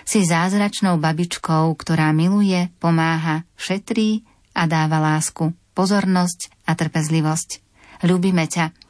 Si 0.09 0.25
zázračnou 0.25 0.97
babičkou, 0.97 1.77
ktorá 1.77 2.13
miluje, 2.17 2.73
pomáha, 2.81 3.45
šetrí 3.57 4.25
a 4.57 4.65
dáva 4.69 5.01
lásku, 5.01 5.53
pozornosť 5.77 6.53
a 6.69 6.73
trpezlivosť. 6.77 7.61
Ľúbime 8.05 8.49
ťa. 8.49 8.82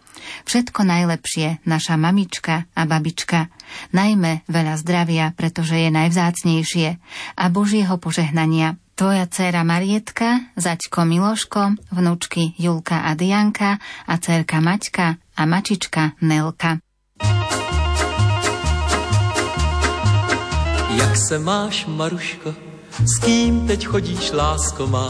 Všetko 0.45 0.85
najlepšie, 0.85 1.65
naša 1.65 1.97
mamička 1.97 2.69
a 2.75 2.83
babička. 2.85 3.49
Najmä 3.97 4.45
veľa 4.47 4.75
zdravia, 4.81 5.33
pretože 5.33 5.77
je 5.79 5.91
najvzácnejšie 5.91 6.89
a 7.39 7.45
Božieho 7.49 7.97
požehnania 7.97 8.77
tvoja 8.95 9.27
dcéra 9.27 9.65
Marietka, 9.65 10.53
zaťko 10.55 11.09
Miloško, 11.09 11.63
vnúčky 11.91 12.55
Julka 12.61 13.03
a 13.09 13.17
Dianka 13.19 13.81
a 14.07 14.15
dcerka 14.21 14.61
Maťka 14.61 15.19
a 15.19 15.43
mačička 15.43 16.15
Nelka. 16.21 16.79
Jak 20.93 21.17
se 21.17 21.39
máš, 21.39 21.87
Maruško? 21.87 22.55
S 23.01 23.19
kým 23.19 23.67
teď 23.67 23.87
chodíš, 23.87 24.33
lásko 24.33 24.87
má? 24.87 25.09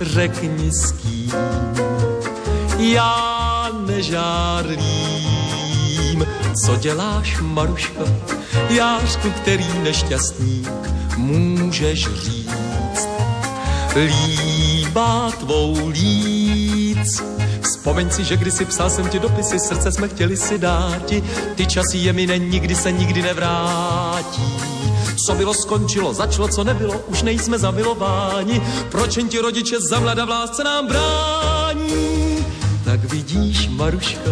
Řekni 0.00 0.70
s 0.70 0.92
kým. 0.92 1.93
Já 2.78 3.70
nežárlím. 3.86 4.84
Co 6.66 6.76
děláš, 6.76 7.36
Maruško? 7.40 8.04
Jářku, 8.68 9.30
který 9.30 9.78
nešťastník 9.82 10.70
můžeš 11.16 12.08
říct 12.14 13.08
líbá 13.96 15.30
tvou 15.30 15.88
líc. 15.88 17.22
Vzpomeň 17.62 18.10
si, 18.10 18.24
že 18.24 18.36
kdysi 18.36 18.64
psal 18.64 18.90
jsem 18.90 19.08
ti 19.08 19.18
dopisy, 19.18 19.58
srdce 19.58 19.92
jsme 19.92 20.08
chtěli 20.08 20.36
si 20.36 20.58
dáti, 20.58 21.24
ty 21.54 21.66
časy 21.66 21.98
je 21.98 22.12
mi 22.12 22.38
nikdy 22.38 22.74
se 22.74 22.92
nikdy 22.92 23.22
nevrátí. 23.22 24.60
Co 25.26 25.34
bylo, 25.34 25.54
skončilo, 25.54 26.14
začalo, 26.14 26.48
co 26.48 26.64
nebylo, 26.64 26.98
už 27.06 27.22
nejsme 27.22 27.58
zamilováni. 27.58 28.62
Proč 28.90 29.16
jen 29.16 29.28
ti 29.28 29.38
rodiče 29.38 29.76
za 29.80 30.00
mlada 30.00 30.24
v 30.24 30.28
lásce 30.28 30.64
nám 30.64 30.86
brání? 30.86 32.03
Maruško, 33.94 34.30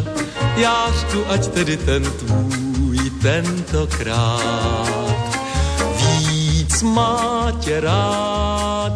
jářku, 0.57 1.25
ať 1.29 1.49
tedy 1.49 1.77
ten 1.77 2.05
tvůj 2.05 2.99
tentokrát 3.23 5.15
víc 5.97 6.83
má 6.83 7.47
tě 7.61 7.81
rád. 7.81 8.93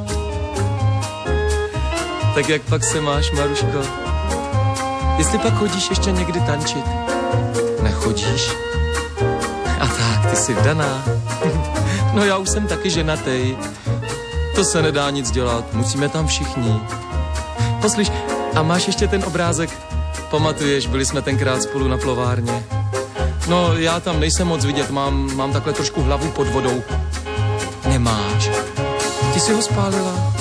Tak 2.34 2.48
jak 2.48 2.62
pak 2.62 2.84
se 2.84 3.00
máš, 3.00 3.30
Maruško? 3.30 3.80
Jestli 5.18 5.38
pak 5.38 5.58
chodíš 5.58 5.90
ještě 5.90 6.12
někdy 6.12 6.40
tančit? 6.40 6.84
Nechodíš? 7.82 8.50
A 9.80 9.86
tak, 9.86 10.30
ty 10.30 10.36
jsi 10.36 10.54
vdaná. 10.54 11.04
no 12.12 12.24
já 12.24 12.36
už 12.36 12.48
jsem 12.48 12.66
taky 12.66 12.90
ženatej. 12.90 13.56
To 14.54 14.64
se 14.64 14.82
nedá 14.82 15.10
nic 15.10 15.30
dělat, 15.30 15.72
musíme 15.72 16.08
tam 16.08 16.26
všichni. 16.26 16.80
Poslyš, 17.80 18.12
a 18.54 18.62
máš 18.62 18.86
ještě 18.86 19.08
ten 19.08 19.24
obrázek? 19.24 19.85
Pamatuješ, 20.30 20.86
byli 20.86 21.06
jsme 21.06 21.22
tenkrát 21.22 21.62
spolu 21.62 21.88
na 21.88 21.98
plovárně. 21.98 22.64
No, 23.48 23.72
já 23.76 24.00
tam 24.00 24.20
nejsem 24.20 24.46
moc 24.46 24.64
vidět, 24.64 24.90
mám, 24.90 25.36
mám 25.36 25.52
takhle 25.52 25.72
trošku 25.72 26.02
hlavu 26.02 26.30
pod 26.30 26.48
vodou. 26.48 26.82
Nemáš. 27.88 28.50
Ty 29.34 29.40
jsi 29.40 29.52
ho 29.52 29.62
spálila? 29.62 30.34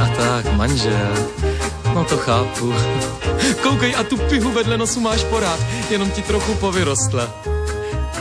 A 0.00 0.06
tak, 0.16 0.52
manžel. 0.52 1.14
No 1.94 2.04
to 2.04 2.16
chápu. 2.16 2.74
Koukej, 3.62 3.94
a 3.96 4.02
tu 4.02 4.16
pihu 4.16 4.50
vedle 4.52 4.78
nosu 4.78 5.00
máš 5.00 5.24
porád, 5.24 5.60
jenom 5.90 6.10
ti 6.10 6.22
trochu 6.22 6.54
povyrostla. 6.54 7.28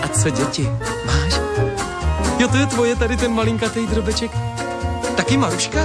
A 0.01 0.07
co 0.07 0.29
děti? 0.29 0.69
Máš? 1.05 1.33
Jo, 2.39 2.47
to 2.47 2.57
je 2.57 2.65
tvoje 2.65 2.95
tady 2.95 3.17
ten 3.17 3.33
malinkatý 3.33 3.87
drobeček. 3.87 4.31
Taky 5.15 5.37
Maruška? 5.37 5.79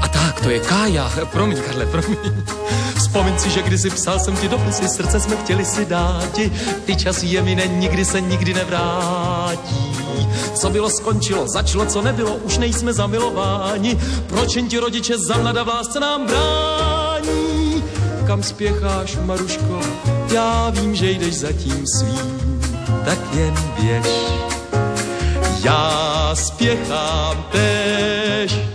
A 0.00 0.08
tak, 0.08 0.40
to 0.40 0.50
je 0.50 0.60
Kája. 0.60 1.12
Promiň, 1.24 1.62
Karle, 1.62 1.86
promiň. 1.86 2.18
Vzpomeň 3.12 3.38
si, 3.38 3.50
že 3.50 3.62
kdysi 3.62 3.90
psal 3.90 4.18
jsem 4.18 4.36
ti 4.36 4.48
dopisy, 4.48 4.88
srdce 4.88 5.20
jsme 5.20 5.36
chtěli 5.36 5.64
si 5.64 5.86
dáti, 5.86 6.52
ty 6.84 6.96
časy 6.96 7.26
je 7.26 7.42
mine, 7.42 7.66
nikdy 7.66 8.04
se 8.04 8.20
nikdy 8.20 8.54
nevrátí. 8.54 9.96
Co 10.54 10.70
bylo, 10.70 10.90
skončilo, 10.90 11.48
začalo, 11.48 11.86
co 11.86 12.02
nebylo, 12.02 12.34
už 12.34 12.58
nejsme 12.58 12.92
zamilováni. 12.92 13.98
Proč 14.26 14.56
jen 14.56 14.68
ti 14.68 14.78
rodiče 14.78 15.18
za 15.18 15.36
mlada 15.36 15.62
v 15.62 15.68
lásce 15.68 16.00
nám 16.00 16.26
brání? 16.26 17.84
Kam 18.26 18.42
spěcháš, 18.42 19.16
Maruško? 19.24 19.80
Já 20.32 20.70
vím, 20.70 20.94
že 20.94 21.10
jdeš 21.10 21.34
za 21.34 21.52
tím 21.52 21.84
svým, 21.96 22.60
tak 23.04 23.18
jen 23.34 23.54
běž. 23.80 24.06
Já 25.64 26.30
spěchám 26.34 27.44
tež. 27.52 28.71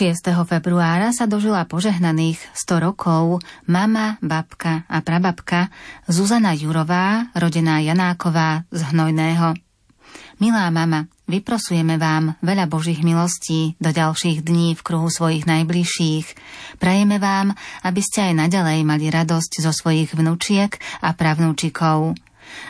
6. 0.00 0.32
februára 0.48 1.12
sa 1.12 1.28
dožila 1.28 1.68
požehnaných 1.68 2.40
100 2.56 2.88
rokov 2.88 3.44
mama, 3.68 4.16
babka 4.24 4.88
a 4.88 5.04
prababka 5.04 5.68
Zuzana 6.08 6.56
Jurová, 6.56 7.28
rodená 7.36 7.84
Janáková 7.84 8.64
z 8.72 8.80
Hnojného. 8.80 9.60
Milá 10.40 10.72
mama, 10.72 11.04
vyprosujeme 11.28 12.00
vám 12.00 12.32
veľa 12.40 12.64
Božích 12.64 13.04
milostí 13.04 13.76
do 13.76 13.92
ďalších 13.92 14.40
dní 14.40 14.72
v 14.72 14.80
kruhu 14.80 15.12
svojich 15.12 15.44
najbližších. 15.44 16.26
Prajeme 16.80 17.20
vám, 17.20 17.52
aby 17.84 18.00
ste 18.00 18.32
aj 18.32 18.48
naďalej 18.48 18.80
mali 18.88 19.12
radosť 19.12 19.60
zo 19.60 19.68
svojich 19.68 20.16
vnúčiek 20.16 20.80
a 21.04 21.12
pravnúčikov. 21.12 22.16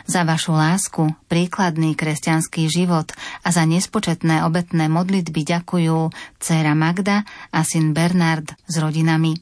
Za 0.09 0.25
vašu 0.25 0.57
lásku, 0.57 1.13
príkladný 1.29 1.93
kresťanský 1.93 2.67
život 2.67 3.13
a 3.45 3.53
za 3.53 3.63
nespočetné 3.69 4.41
obetné 4.45 4.89
modlitby 4.89 5.45
ďakujú 5.45 6.09
dcéra 6.41 6.73
Magda 6.73 7.23
a 7.53 7.59
syn 7.61 7.93
Bernard 7.93 8.57
s 8.65 8.75
rodinami. 8.81 9.37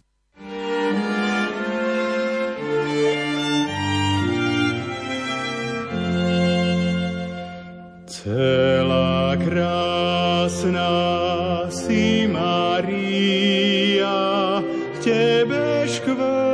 Celá 8.09 9.39
krásna 9.39 10.91
si 11.71 12.27
Maria, 12.27 14.11
k 14.99 15.07
tebe 15.07 15.87
škvá 15.87 16.48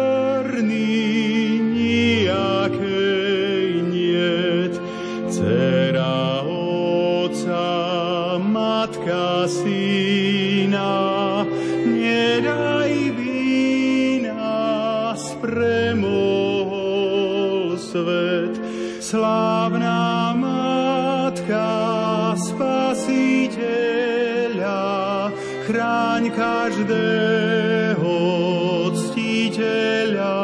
Slávna 19.16 20.36
matka, 20.36 21.72
spasiteľa, 22.36 23.32
chráň 25.64 26.36
každého 26.36 28.12
ctiteľa. 28.92 30.36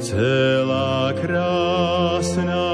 Celá 0.00 1.12
krásna 1.20 2.69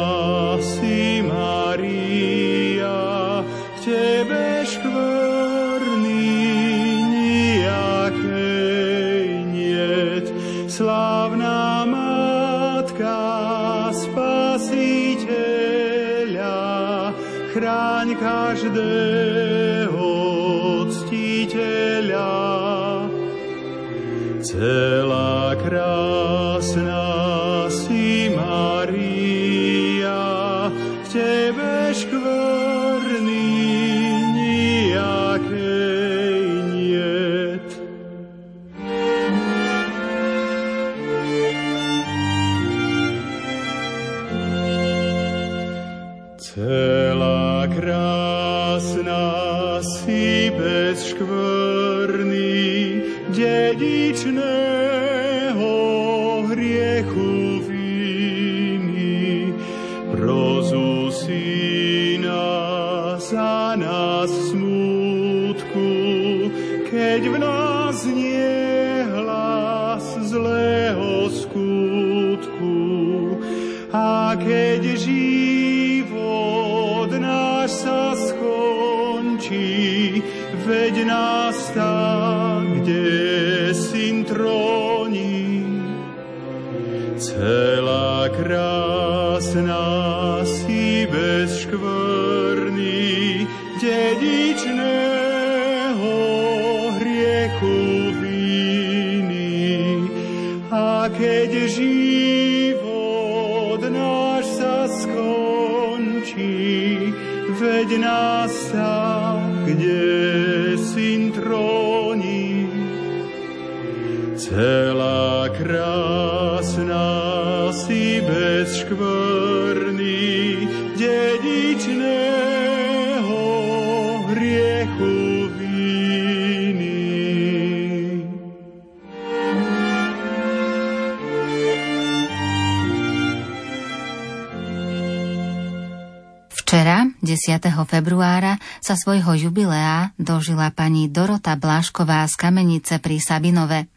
10. 137.37 137.69
februára, 137.85 138.57
sa 138.81 138.97
svojho 138.97 139.37
jubilea 139.37 140.17
dožila 140.17 140.73
pani 140.73 141.13
Dorota 141.13 141.53
Blášková 141.53 142.25
z 142.25 142.35
Kamenice 142.41 142.97
pri 142.97 143.21
Sabinove. 143.21 143.93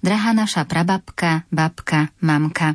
Drahá 0.00 0.32
naša 0.32 0.64
prababka, 0.64 1.44
babka, 1.52 2.08
mamka, 2.24 2.72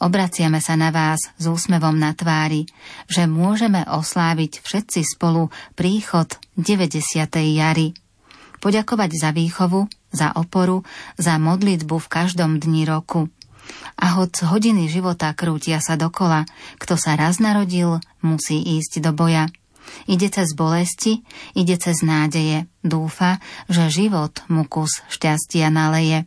obraciame 0.00 0.64
sa 0.64 0.80
na 0.80 0.88
vás 0.88 1.28
s 1.36 1.44
úsmevom 1.44 1.92
na 1.92 2.16
tvári, 2.16 2.64
že 3.04 3.28
môžeme 3.28 3.84
osláviť 3.84 4.64
všetci 4.64 5.04
spolu 5.04 5.52
príchod 5.76 6.32
90. 6.56 7.04
jary. 7.52 7.92
Poďakovať 8.64 9.10
za 9.12 9.30
výchovu, 9.36 9.92
za 10.08 10.32
oporu, 10.32 10.88
za 11.20 11.36
modlitbu 11.36 12.00
v 12.00 12.08
každom 12.08 12.56
dni 12.56 12.88
roku– 12.88 13.28
a 13.96 14.20
hoď 14.20 14.44
hodiny 14.44 14.92
života 14.92 15.32
krútia 15.32 15.80
sa 15.80 15.96
dokola, 15.96 16.44
kto 16.76 17.00
sa 17.00 17.16
raz 17.16 17.40
narodil, 17.40 17.98
musí 18.20 18.60
ísť 18.60 19.00
do 19.00 19.16
boja. 19.16 19.48
Ide 20.10 20.28
cez 20.28 20.52
bolesti, 20.52 21.22
ide 21.56 21.78
cez 21.78 22.02
nádeje, 22.02 22.66
dúfa, 22.82 23.40
že 23.70 23.88
život 23.88 24.42
mu 24.52 24.66
kus 24.68 25.00
šťastia 25.08 25.72
naleje. 25.72 26.26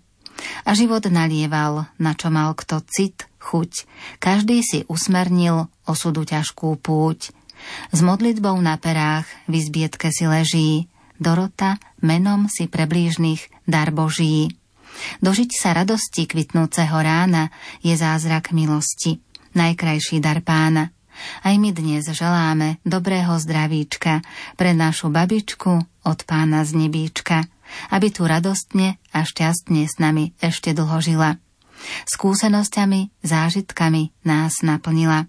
A 0.64 0.72
život 0.72 1.04
nalieval, 1.12 1.92
na 2.00 2.16
čo 2.16 2.32
mal 2.32 2.56
kto 2.56 2.80
cit, 2.88 3.28
chuť. 3.44 3.86
Každý 4.24 4.64
si 4.64 4.80
usmernil 4.88 5.68
osudu 5.84 6.24
ťažkú 6.24 6.80
púť. 6.80 7.36
S 7.92 8.00
modlitbou 8.00 8.56
na 8.64 8.80
perách 8.80 9.28
v 9.52 9.60
izbietke 9.60 10.16
si 10.16 10.26
leží, 10.26 10.88
Dorota 11.20 11.76
menom 12.00 12.48
si 12.48 12.72
pre 12.72 12.88
dar 13.68 13.92
Boží. 13.92 14.56
Dožiť 15.20 15.50
sa 15.56 15.76
radosti 15.76 16.26
kvitnúceho 16.30 16.98
rána 17.00 17.52
je 17.84 17.94
zázrak 17.96 18.52
milosti, 18.56 19.20
najkrajší 19.56 20.20
dar 20.24 20.40
pána. 20.46 20.92
Aj 21.44 21.56
my 21.56 21.76
dnes 21.76 22.08
želáme 22.08 22.80
dobrého 22.88 23.36
zdravíčka 23.36 24.24
pre 24.56 24.72
našu 24.72 25.12
babičku 25.12 25.84
od 26.08 26.20
pána 26.24 26.64
z 26.64 26.80
nebíčka, 26.80 27.44
aby 27.92 28.08
tu 28.10 28.24
radostne 28.24 28.98
a 29.12 29.28
šťastne 29.28 29.84
s 29.84 30.00
nami 30.00 30.32
ešte 30.40 30.72
dlho 30.72 31.00
žila. 31.04 31.36
Skúsenosťami, 32.08 33.24
zážitkami 33.24 34.12
nás 34.28 34.64
naplnila. 34.64 35.28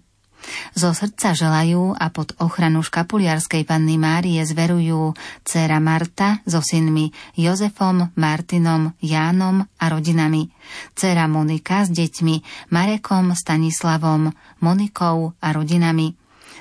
Zo 0.71 0.95
srdca 0.95 1.33
želajú 1.35 1.93
a 1.95 2.09
pod 2.09 2.33
ochranu 2.41 2.81
škapuliarskej 2.81 3.67
panny 3.67 3.95
Márie 3.99 4.41
zverujú 4.43 5.13
dcera 5.45 5.77
Marta 5.77 6.41
so 6.47 6.63
synmi 6.63 7.13
Jozefom, 7.37 8.13
Martinom, 8.17 8.93
Jánom 9.01 9.65
a 9.77 9.85
rodinami, 9.89 10.49
dcera 10.97 11.27
Monika 11.27 11.85
s 11.85 11.89
deťmi 11.93 12.69
Marekom, 12.73 13.33
Stanislavom, 13.37 14.31
Monikou 14.63 15.33
a 15.37 15.47
rodinami, 15.53 16.13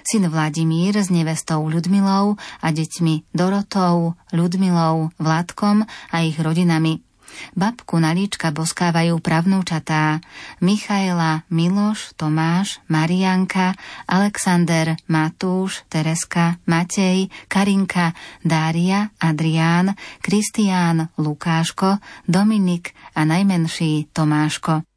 syn 0.04 0.28
Vladimír 0.28 0.96
s 0.96 1.12
nevestou 1.12 1.66
Ľudmilou 1.68 2.36
a 2.38 2.68
deťmi 2.70 3.34
Dorotou, 3.34 4.16
Ľudmilou, 4.32 5.12
Vladkom 5.20 5.84
a 5.86 6.16
ich 6.24 6.38
rodinami– 6.40 7.04
Babku 7.54 7.96
na 8.02 8.12
líčka 8.12 8.50
boskávajú 8.50 9.16
pravnúčatá 9.22 10.18
Michaela, 10.58 11.46
Miloš, 11.48 12.12
Tomáš, 12.18 12.82
Marianka, 12.90 13.78
Alexander, 14.10 14.98
Matúš, 15.06 15.86
Tereska, 15.86 16.58
Matej, 16.66 17.30
Karinka, 17.46 18.12
Dária, 18.42 19.14
Adrián, 19.22 19.94
Kristián, 20.20 21.08
Lukáško, 21.16 22.02
Dominik 22.26 22.92
a 23.14 23.24
najmenší 23.24 24.10
Tomáško. 24.12 24.89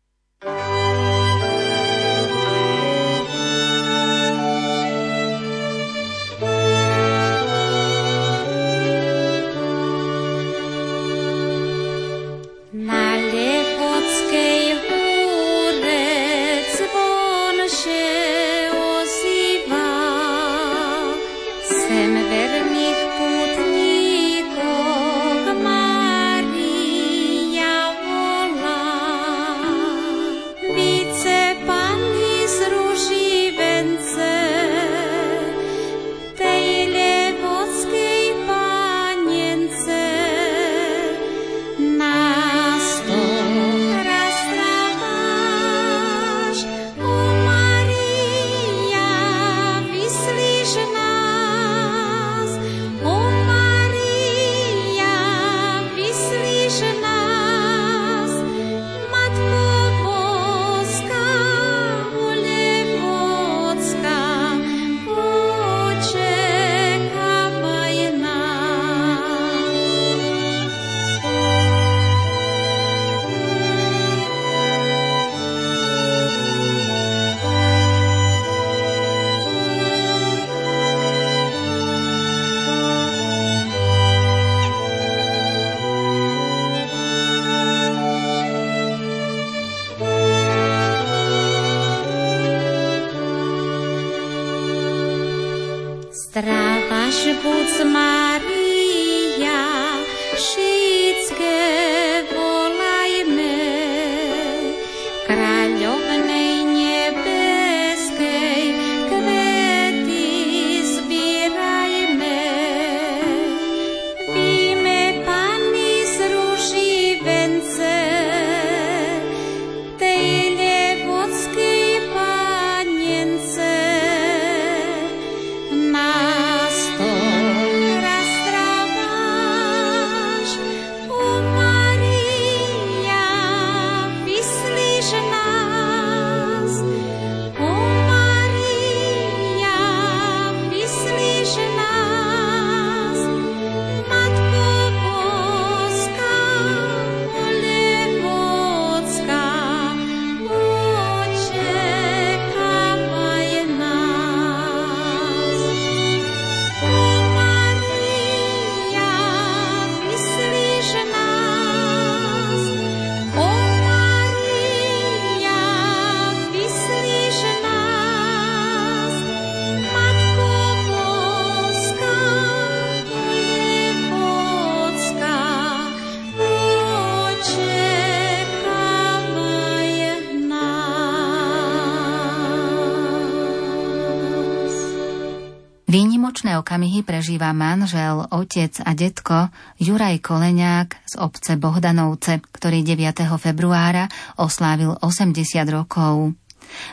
Výnimočné 186.54 186.70
okamihy 186.70 187.01
prežíva 187.01 187.49
manžel, 187.49 188.30
otec 188.30 188.78
a 188.86 188.93
detko 188.93 189.49
Juraj 189.82 190.22
Koleňák 190.22 191.01
z 191.01 191.18
obce 191.18 191.58
Bohdanovce, 191.58 192.45
ktorý 192.45 192.86
9. 192.86 193.26
februára 193.41 194.06
oslávil 194.38 194.93
80 195.01 195.34
rokov. 195.74 196.38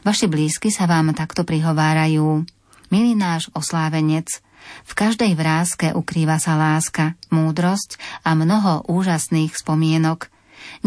Vaši 0.01 0.33
blízky 0.33 0.73
sa 0.73 0.89
vám 0.89 1.13
takto 1.13 1.45
prihovárajú. 1.45 2.49
Milý 2.89 3.13
náš 3.13 3.53
oslávenec, 3.53 4.41
v 4.89 4.93
každej 4.97 5.37
vrázke 5.37 5.93
ukrýva 5.93 6.41
sa 6.41 6.57
láska, 6.57 7.21
múdrosť 7.29 8.01
a 8.25 8.33
mnoho 8.33 8.89
úžasných 8.89 9.53
spomienok. 9.61 10.33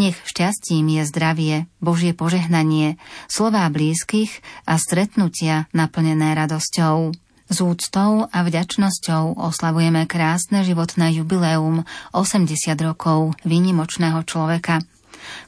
Nech 0.01 0.17
šťastím 0.25 0.97
je 0.97 1.03
zdravie, 1.13 1.55
Božie 1.77 2.17
požehnanie, 2.17 2.97
slová 3.29 3.69
blízkych 3.69 4.41
a 4.65 4.81
stretnutia 4.81 5.69
naplnené 5.77 6.33
radosťou. 6.33 7.13
S 7.51 7.57
úctou 7.59 8.25
a 8.31 8.39
vďačnosťou 8.43 9.35
oslavujeme 9.39 10.07
krásne 10.07 10.63
životné 10.63 11.15
jubileum 11.19 11.83
80 12.15 12.47
rokov 12.79 13.35
výnimočného 13.43 14.23
človeka. 14.23 14.81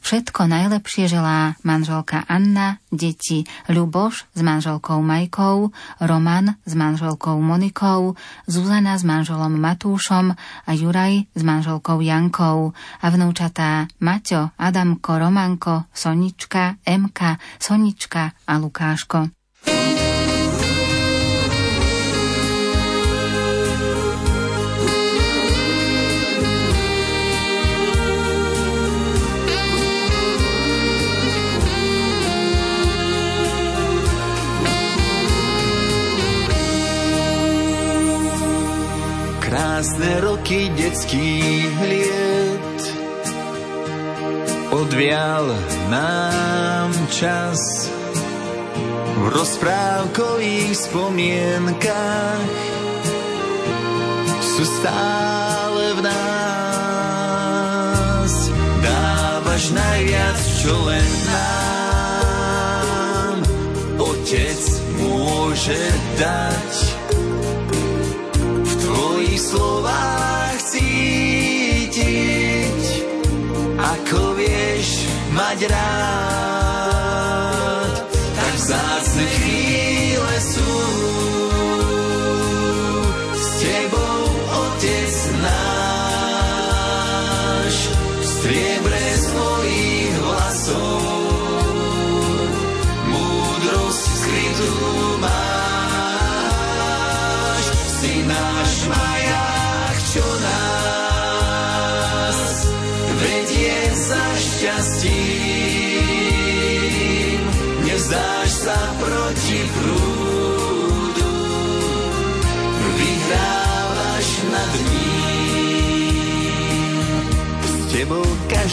Všetko 0.02 0.48
najlepšie 0.48 1.12
želá 1.12 1.60
manželka 1.66 2.24
Anna, 2.28 2.80
deti 2.92 3.44
Ľuboš 3.68 4.32
s 4.32 4.40
manželkou 4.40 5.02
Majkou, 5.04 5.72
Roman 6.00 6.56
s 6.64 6.74
manželkou 6.74 7.36
Monikou, 7.42 8.16
Zuzana 8.48 8.96
s 8.96 9.04
manželom 9.04 9.52
Matúšom 9.56 10.36
a 10.38 10.72
Juraj 10.72 11.28
s 11.36 11.42
manželkou 11.44 12.00
Jankou 12.00 12.72
a 12.76 13.06
vnúčatá 13.12 13.90
Maťo, 14.00 14.56
Adamko, 14.56 15.20
Romanko, 15.20 15.76
Sonička, 15.92 16.80
Emka, 16.86 17.38
Sonička 17.60 18.32
a 18.48 18.54
Lukáško. 18.60 19.45
Roky 40.46 40.70
detských 40.78 41.74
liet. 41.90 42.82
Odvial 44.70 45.50
nám 45.90 46.94
čas 47.10 47.90
v 49.18 49.26
rozprávkových 49.34 50.70
spomienkach 50.78 52.46
sú 54.38 54.70
stále 54.70 55.98
v 55.98 56.06
nás. 56.06 56.14
Dávaš 58.86 59.74
najviac, 59.74 60.38
čo 60.62 60.78
len 60.86 61.10
nám 61.26 63.42
otec 63.98 64.62
môže 65.02 65.82
dať 66.22 67.02
slovách 69.36 70.35
mať 75.56 75.72
rád, 75.72 76.55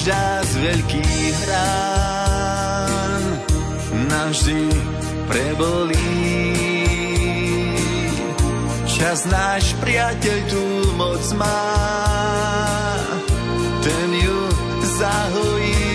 každá 0.03 0.43
z 0.43 0.55
veľkých 0.59 1.37
rán 1.47 3.23
navždy 4.11 4.67
prebolí 5.31 6.19
Čas 8.83 9.31
náš 9.31 9.79
priateľ 9.79 10.39
tu 10.51 10.65
moc 10.99 11.23
má, 11.39 11.71
ten 13.79 14.11
ju 14.11 14.41
zahojí. 14.99 15.87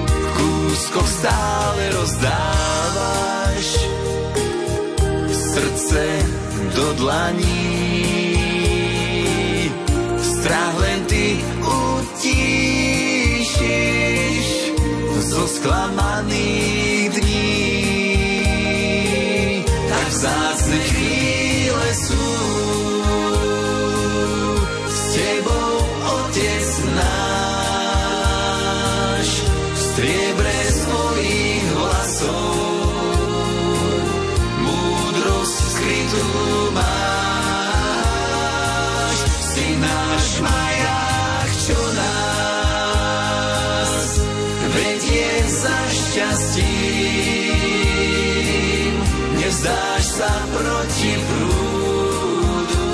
V 0.00 0.28
kúskoch 0.32 1.08
stále 1.12 1.82
rozdávaš 1.92 3.68
srdce 5.28 6.04
do 6.72 6.86
dlaní. 7.04 8.31
Sklamaných 15.52 17.10
dní. 17.20 17.52
Vzácne 20.12 20.76
chvíle 20.78 21.01
Nezdáš 49.52 50.16
sa 50.16 50.32
proti 50.48 51.12
prúdu, 51.28 52.88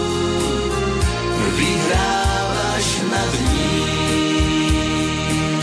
vyhrávaš 1.55 2.87
nad 3.15 3.31
ním. 3.47 5.55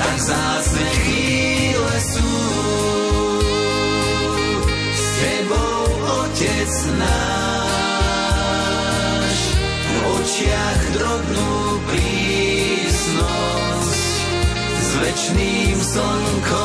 Tak 0.00 0.16
zácne 0.16 0.80
chvíle 0.96 1.92
sú. 2.00 2.32
S 4.96 5.04
tebou, 5.20 5.92
Otec 6.24 6.72
náš, 6.96 8.40
v 9.76 9.92
očiach 10.08 10.80
drobnú 10.96 11.84
prísnosť, 11.84 13.28
s 14.72 14.88
večným 15.04 15.76
slnkom 15.76 16.59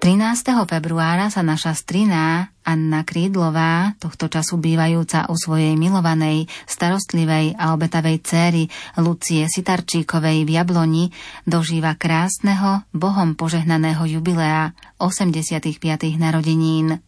13. 0.00 0.64
februára 0.64 1.28
sa 1.28 1.44
naša 1.44 1.76
strina 1.76 2.56
Anna 2.68 3.00
Krídlová, 3.00 3.96
tohto 3.96 4.28
času 4.28 4.60
bývajúca 4.60 5.24
u 5.32 5.34
svojej 5.40 5.72
milovanej, 5.80 6.44
starostlivej 6.68 7.56
a 7.56 7.72
obetavej 7.72 8.20
céry 8.20 8.68
Lucie 9.00 9.48
Sitarčíkovej 9.48 10.44
v 10.44 10.50
Jabloni, 10.52 11.08
dožíva 11.48 11.96
krásneho, 11.96 12.84
Bohom 12.92 13.32
požehnaného 13.40 14.04
jubilea 14.04 14.76
85. 15.00 15.80
narodenín. 16.20 17.00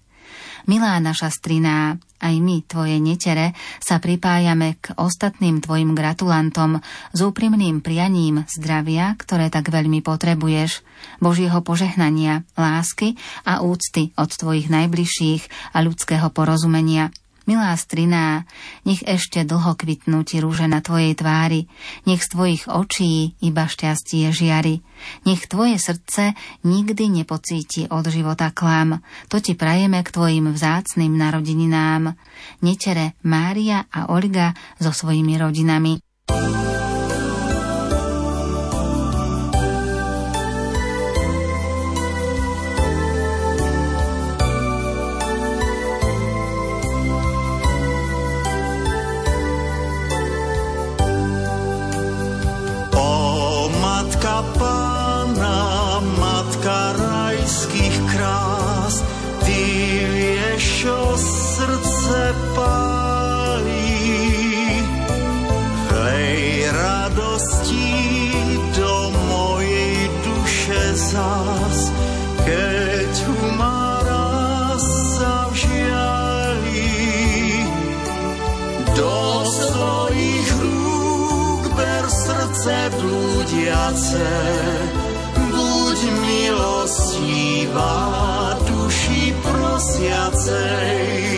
Milá 0.65 0.97
naša 0.97 1.29
striná, 1.29 2.01
aj 2.21 2.35
my, 2.39 2.63
tvoje 2.69 3.01
netere, 3.01 3.57
sa 3.81 3.97
pripájame 3.99 4.77
k 4.79 4.93
ostatným 5.01 5.65
tvojim 5.65 5.97
gratulantom 5.97 6.85
s 7.11 7.19
úprimným 7.19 7.81
prianím 7.81 8.45
zdravia, 8.47 9.17
ktoré 9.17 9.49
tak 9.49 9.73
veľmi 9.73 10.05
potrebuješ, 10.05 10.85
Božieho 11.19 11.65
požehnania, 11.65 12.45
lásky 12.55 13.17
a 13.49 13.65
úcty 13.65 14.13
od 14.21 14.29
tvojich 14.29 14.69
najbližších 14.69 15.73
a 15.73 15.81
ľudského 15.81 16.29
porozumenia– 16.29 17.09
Milá 17.51 17.75
striná, 17.75 18.47
nech 18.87 19.03
ešte 19.03 19.43
dlho 19.43 19.75
kvitnú 19.75 20.23
ti 20.23 20.39
rúže 20.39 20.71
na 20.71 20.79
tvojej 20.79 21.19
tvári, 21.19 21.67
nech 22.07 22.23
z 22.23 22.31
tvojich 22.31 22.71
očí 22.71 23.35
iba 23.43 23.67
šťastie 23.67 24.31
žiari, 24.31 24.79
nech 25.27 25.51
tvoje 25.51 25.75
srdce 25.83 26.39
nikdy 26.63 27.11
nepocíti 27.11 27.91
od 27.91 28.07
života 28.07 28.55
klam. 28.55 29.03
To 29.35 29.43
ti 29.43 29.59
prajeme 29.59 29.99
k 30.07 30.15
tvojim 30.15 30.47
vzácným 30.55 31.11
narodeninám. 31.11 32.15
Netere 32.63 33.19
Mária 33.27 33.83
a 33.91 34.15
Olga 34.15 34.55
so 34.79 34.95
svojimi 34.95 35.35
rodinami. 35.35 35.99
Blúdiace, 83.51 84.31
buď 85.51 85.99
milostivá 86.23 87.99
duši 88.63 89.35
prosiacej, 89.43 91.30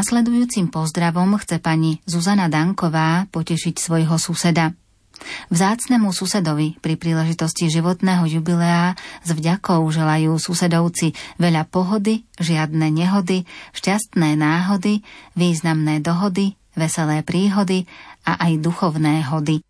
Následujúcim 0.00 0.72
pozdravom 0.72 1.36
chce 1.36 1.60
pani 1.60 2.00
Zuzana 2.08 2.48
Danková 2.48 3.28
potešiť 3.28 3.76
svojho 3.76 4.16
suseda. 4.16 4.72
Vzácnemu 5.52 6.08
susedovi 6.16 6.80
pri 6.80 6.96
príležitosti 6.96 7.68
životného 7.68 8.24
jubilea 8.24 8.96
s 9.20 9.28
vďakou 9.36 9.84
želajú 9.92 10.40
susedovci 10.40 11.12
veľa 11.36 11.68
pohody, 11.68 12.24
žiadne 12.40 12.88
nehody, 12.88 13.44
šťastné 13.76 14.40
náhody, 14.40 15.04
významné 15.36 16.00
dohody, 16.00 16.56
veselé 16.72 17.20
príhody 17.20 17.84
a 18.24 18.40
aj 18.40 18.56
duchovné 18.56 19.28
hody. 19.28 19.60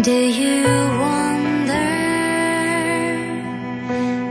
Do 0.00 0.12
you 0.12 0.62
wonder 0.62 1.72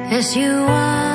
as 0.10 0.34
you 0.34 0.50
are? 0.50 1.07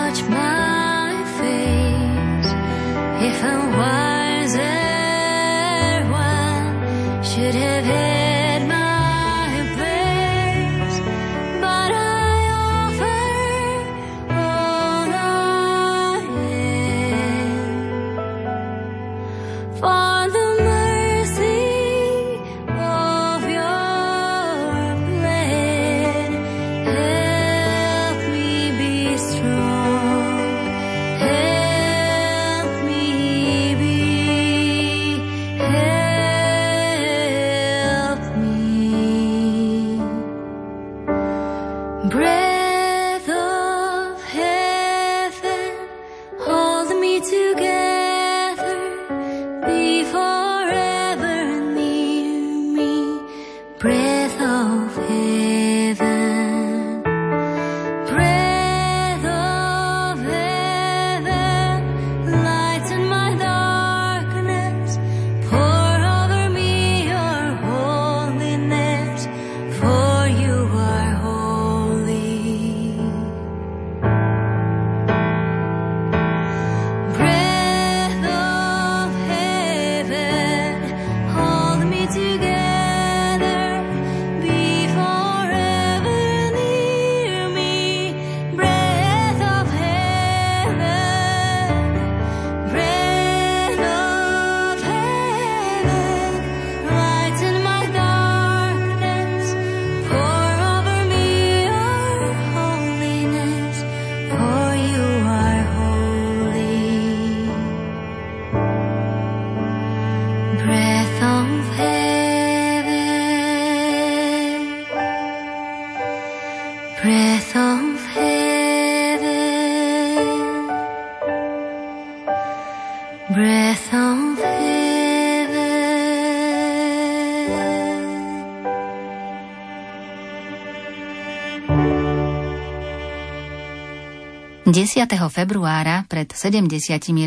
10. 134.73 135.05
februára 135.29 136.09
pred 136.09 136.33
70 136.33 136.65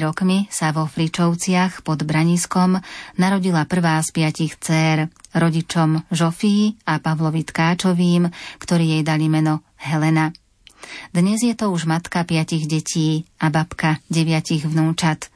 rokmi 0.02 0.50
sa 0.50 0.74
vo 0.74 0.89
Fričovciach 0.89 1.86
pod 1.86 2.02
Braniskom 2.02 2.82
narodila 3.22 3.70
prvá 3.70 4.02
z 4.02 4.10
piatich 4.18 4.58
dcér, 4.58 5.14
rodičom 5.30 6.10
Žofii 6.10 6.89
a 6.89 6.98
Pavlovi 6.98 7.46
Tkáčovým, 7.46 8.34
ktorí 8.58 8.98
jej 8.98 9.04
dali 9.06 9.30
meno 9.30 9.62
Helena. 9.78 10.34
Dnes 11.14 11.46
je 11.46 11.54
to 11.54 11.70
už 11.70 11.86
matka 11.86 12.26
piatich 12.26 12.66
detí 12.66 13.30
a 13.38 13.54
babka 13.54 14.02
deviatich 14.10 14.66
vnúčat. 14.66 15.30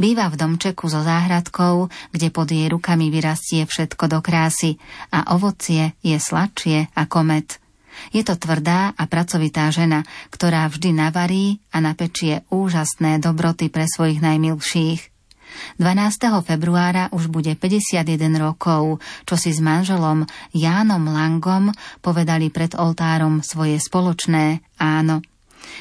Býva 0.00 0.32
v 0.32 0.40
domčeku 0.40 0.88
so 0.88 1.04
záhradkou, 1.04 1.92
kde 2.16 2.32
pod 2.32 2.48
jej 2.48 2.72
rukami 2.72 3.12
vyrastie 3.12 3.68
všetko 3.68 4.08
do 4.08 4.24
krásy 4.24 4.80
a 5.12 5.36
ovocie 5.36 5.92
je 6.00 6.16
sladšie 6.16 6.88
ako 6.96 7.20
med. 7.20 7.60
Je 8.10 8.22
to 8.24 8.34
tvrdá 8.36 8.96
a 8.96 9.02
pracovitá 9.06 9.68
žena, 9.70 10.02
ktorá 10.32 10.66
vždy 10.68 10.90
navarí 10.96 11.60
a 11.70 11.82
napečie 11.84 12.42
úžasné 12.48 13.20
dobroty 13.20 13.68
pre 13.68 13.84
svojich 13.86 14.20
najmilších. 14.24 15.10
12. 15.82 16.46
februára 16.46 17.10
už 17.10 17.26
bude 17.26 17.52
51 17.58 18.06
rokov, 18.38 19.02
čo 19.26 19.34
si 19.34 19.50
s 19.50 19.58
manželom 19.58 20.24
Jánom 20.54 21.10
Langom 21.10 21.74
povedali 21.98 22.54
pred 22.54 22.78
oltárom 22.78 23.42
svoje 23.42 23.82
spoločné 23.82 24.62
áno. 24.78 25.26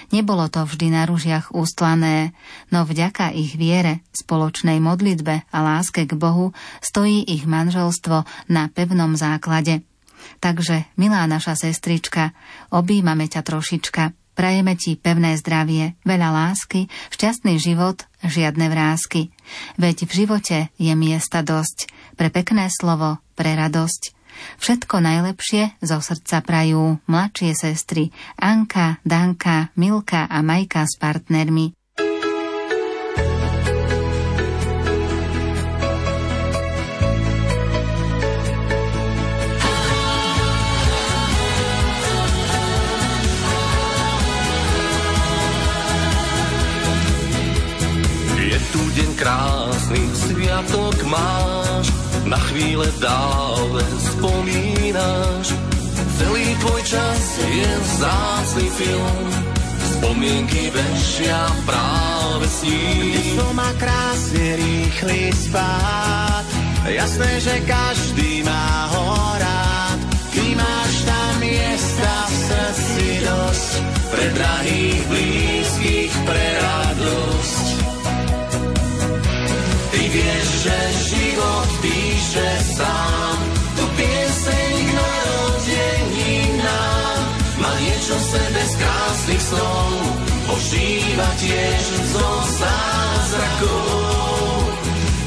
Nebolo 0.09 0.49
to 0.51 0.65
vždy 0.65 0.91
na 0.91 1.07
ružiach 1.07 1.55
ústlané, 1.55 2.36
no 2.74 2.84
vďaka 2.84 3.32
ich 3.32 3.55
viere, 3.55 4.03
spoločnej 4.11 4.78
modlitbe 4.82 5.47
a 5.49 5.57
láske 5.63 6.03
k 6.03 6.13
Bohu 6.17 6.51
stojí 6.84 7.26
ich 7.26 7.47
manželstvo 7.47 8.26
na 8.51 8.67
pevnom 8.70 9.15
základe. 9.15 9.86
Takže, 10.39 10.88
milá 10.99 11.24
naša 11.26 11.55
sestrička, 11.55 12.32
objímame 12.70 13.28
ťa 13.28 13.41
trošička, 13.43 14.03
prajeme 14.38 14.80
ti 14.80 14.95
pevné 14.95 15.36
zdravie, 15.36 15.99
veľa 16.07 16.30
lásky, 16.32 16.88
šťastný 17.11 17.59
život, 17.59 18.07
žiadne 18.24 18.72
vrázky. 18.72 19.36
Veď 19.76 20.07
v 20.07 20.11
živote 20.11 20.57
je 20.80 20.93
miesta 20.95 21.43
dosť, 21.43 21.91
pre 22.15 22.32
pekné 22.32 22.72
slovo, 22.72 23.20
pre 23.36 23.55
radosť. 23.55 24.15
Všetko 24.63 25.03
najlepšie 25.03 25.84
zo 25.84 25.99
srdca 25.99 26.39
prajú 26.45 27.03
mladšie 27.11 27.51
sestry 27.51 28.15
Anka, 28.39 29.03
Danka, 29.03 29.76
Milka 29.76 30.24
a 30.32 30.39
Majka 30.39 30.88
s 30.88 30.95
partnermi. 30.95 31.79
Na 52.30 52.38
chvíle 52.38 52.86
dále 53.02 53.84
spomínaš. 53.98 55.58
Celý 56.18 56.56
tvoj 56.62 56.82
čas 56.86 57.24
je 57.42 57.72
vzácný 57.82 58.68
film, 58.70 59.28
spomienky 59.98 60.70
vešia 60.70 61.50
práve 61.66 62.46
s 62.46 62.60
ním. 62.64 63.38
To 63.42 63.50
má 63.58 63.70
krásne 63.82 64.62
rýchly 64.62 65.34
spát, 65.34 66.46
jasné, 66.86 67.32
že 67.42 67.56
každý 67.66 68.46
má 68.46 68.94
ho 68.94 69.06
rád. 69.42 70.00
Ty 70.30 70.46
máš 70.54 70.94
tam 71.10 71.32
miesta 71.42 72.14
v 72.30 72.36
srdci 72.46 73.06
dosť, 73.26 73.72
pre 74.14 74.26
drahých, 74.38 75.02
blízkych, 75.10 76.14
pre 76.30 76.46
radosť 76.62 77.59
vieš, 80.10 80.66
že 80.66 80.78
život 81.14 81.70
píše 81.82 82.49
sám. 82.78 83.38
Tu 83.78 83.84
pieseň 83.95 84.74
k 84.74 84.91
narodeninám 84.97 87.22
má 87.62 87.72
niečo 87.80 88.18
sebe 88.18 88.62
z 88.66 88.74
krásnych 88.82 89.41
snov. 89.53 89.93
Ožíva 90.49 91.30
tiež 91.38 91.84
zo 92.10 92.30
zázrakov. 92.57 94.66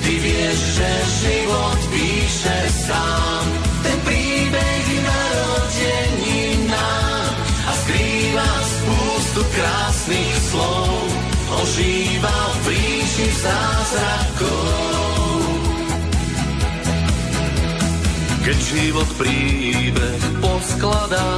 Ty 0.03 0.19
vieš, 0.19 0.83
že 0.83 0.91
život 1.23 1.79
píše 1.95 2.59
sám. 2.91 3.47
Ten 3.87 3.95
príbeh 4.03 4.87
narodeninám 5.07 7.31
a 7.71 7.73
skrýva 7.87 8.51
spústu 8.67 9.47
krásnych 9.55 10.35
slov. 10.51 11.07
Ožíva 11.63 12.35
v 12.67 12.75
ríši 12.75 13.31
zázrakov. 13.39 14.22
Keď 18.43 18.59
život 18.59 19.07
príbeh 19.23 20.23
poskladá, 20.43 21.31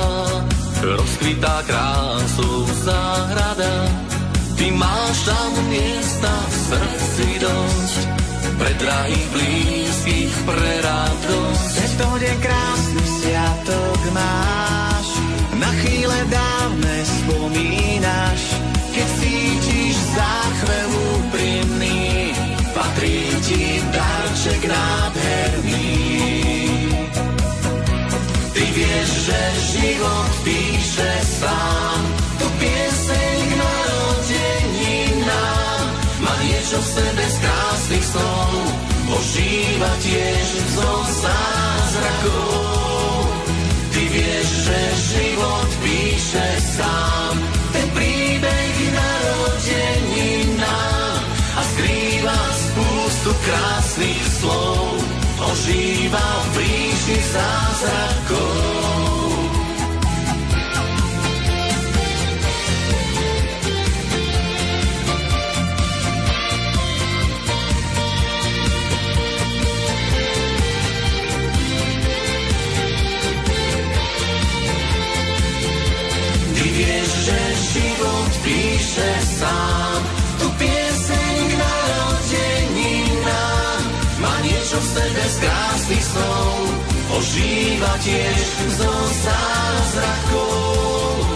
rozkvitá 0.80 1.60
krásou 1.68 2.64
záhrada, 2.80 3.92
ty 4.56 4.72
máš 4.72 5.16
tam 5.28 5.52
miesta 5.68 6.32
v 6.32 6.54
srdci 6.72 7.28
dosť, 7.44 8.00
pre 8.56 8.72
drahých 8.80 9.28
blízkych, 9.36 10.34
pre 10.48 10.72
radosť. 10.80 11.72
Tento 11.76 12.08
deň 12.24 12.36
krásny 12.40 13.04
sviatok 13.20 14.00
máš, 14.16 15.08
na 15.60 15.70
chvíle 15.84 16.18
dávne 16.32 16.96
spomínaš, 17.04 18.40
keď 18.96 19.08
cítiš 19.20 19.96
záchvev 20.16 20.88
úprimný, 21.20 22.32
patrí 22.72 23.28
ti 23.44 23.84
darček 23.92 24.62
nádherný. 24.72 26.03
Že 29.24 29.40
život 29.72 30.32
píše 30.44 31.12
sám, 31.40 32.00
tu 32.36 32.44
pieseň 32.60 33.36
k 33.48 33.52
narodeninám, 33.56 35.84
má 36.20 36.36
niečo 36.44 36.76
v 36.76 36.88
sebe 36.92 37.24
z 37.24 37.36
krásnych 37.40 38.04
snov, 38.04 38.52
ožíva 39.16 39.88
tiež 40.04 40.48
zo 40.76 40.92
zázrakov. 41.24 43.32
Ty 43.96 44.12
vieš, 44.12 44.68
že 44.68 44.76
život 45.16 45.72
píše 45.80 46.60
sám, 46.76 47.40
ten 47.72 47.88
príbeh 47.96 48.76
narodeninám 48.92 51.16
a 51.32 51.64
skrýva 51.72 52.40
spústu 52.52 53.32
krásnych 53.40 54.20
slov, 54.36 55.00
ožíva 55.48 56.28
v 56.52 56.60
ríši 56.60 57.24
zázrakov. 57.32 58.73
Píše 78.94 79.42
sám, 79.42 79.98
tu 80.38 80.46
pieseň 80.54 81.50
k 81.50 81.54
narodeninám 81.58 83.82
má 84.22 84.38
niečo 84.46 84.78
v 84.78 84.86
sebe 84.86 85.24
z 85.34 85.36
krásnych 85.42 86.06
snov, 86.14 86.70
ožíva 87.18 87.90
tiež 88.06 88.46
zo 88.78 88.94
zázrakov. 89.26 91.26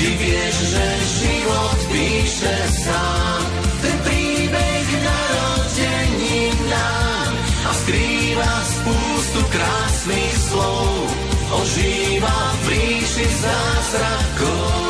Ty 0.00 0.08
vieš, 0.16 0.56
že 0.72 0.86
život 1.20 1.76
píše 1.92 2.56
sám, 2.72 3.52
ten 3.84 4.00
príbeh 4.00 4.88
narodeninám 5.04 7.36
a 7.68 7.70
skrýva 7.84 8.52
spústu 8.64 9.44
krásnych 9.52 10.40
slov, 10.40 11.12
ožíva 11.52 12.56
v 12.64 12.72
ríši 12.72 13.28
zázrakov. 13.44 14.83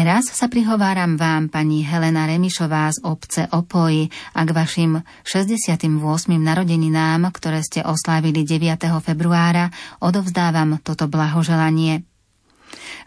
Teraz 0.00 0.32
sa 0.32 0.48
prihováram 0.48 1.20
vám, 1.20 1.52
pani 1.52 1.84
Helena 1.84 2.24
Remišová 2.24 2.88
z 2.88 3.04
obce 3.04 3.44
Opoj 3.52 4.08
a 4.32 4.40
k 4.48 4.50
vašim 4.56 5.04
68. 5.28 5.92
narodeninám, 6.40 7.28
ktoré 7.28 7.60
ste 7.60 7.84
oslávili 7.84 8.48
9. 8.48 8.80
februára, 9.04 9.68
odovzdávam 10.00 10.80
toto 10.80 11.04
blahoželanie. 11.04 12.00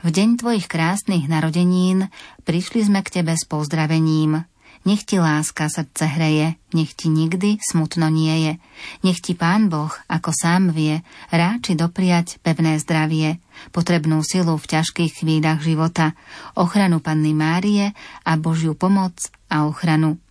V 0.06 0.10
deň 0.14 0.38
tvojich 0.38 0.70
krásnych 0.70 1.26
narodenín 1.26 2.14
prišli 2.46 2.86
sme 2.86 3.02
k 3.02 3.26
tebe 3.26 3.34
s 3.34 3.50
pozdravením. 3.50 4.46
Nech 4.86 5.02
ti 5.02 5.18
láska 5.18 5.74
srdce 5.74 6.06
hreje, 6.06 6.62
nech 6.78 6.94
ti 6.94 7.10
nikdy 7.10 7.58
smutno 7.58 8.06
nie 8.14 8.38
je. 8.38 8.54
Nech 9.02 9.18
ti 9.18 9.34
Pán 9.34 9.66
Boh, 9.66 9.90
ako 10.14 10.30
sám 10.30 10.70
vie, 10.70 11.02
ráči 11.34 11.74
dopriať 11.74 12.38
pevné 12.46 12.78
zdravie, 12.78 13.42
potrebnú 13.72 14.22
silu 14.26 14.56
v 14.60 14.70
ťažkých 14.70 15.24
chvíľach 15.24 15.64
života, 15.64 16.18
ochranu 16.58 17.00
Panny 17.00 17.36
Márie 17.36 17.94
a 18.26 18.32
Božiu 18.38 18.74
pomoc 18.78 19.32
a 19.50 19.66
ochranu. 19.66 20.22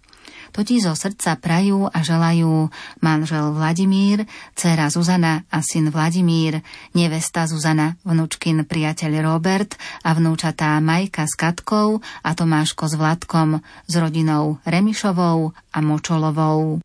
To 0.53 0.61
ti 0.61 0.85
zo 0.85 0.93
srdca 0.93 1.41
prajú 1.41 1.89
a 1.89 2.05
želajú 2.05 2.69
manžel 3.01 3.57
Vladimír, 3.57 4.29
dcera 4.53 4.93
Zuzana 4.93 5.49
a 5.49 5.65
syn 5.65 5.89
Vladimír, 5.89 6.61
nevesta 6.93 7.49
Zuzana, 7.49 7.97
vnúčkin 8.05 8.61
priateľ 8.69 9.25
Robert 9.25 9.81
a 10.05 10.13
vnúčatá 10.13 10.77
Majka 10.85 11.25
s 11.25 11.35
Katkou 11.41 12.05
a 12.05 12.31
Tomáško 12.37 12.85
s 12.85 12.95
Vladkom, 13.01 13.65
s 13.89 13.95
rodinou 13.97 14.61
Remišovou 14.69 15.57
a 15.73 15.79
Močolovou. 15.81 16.85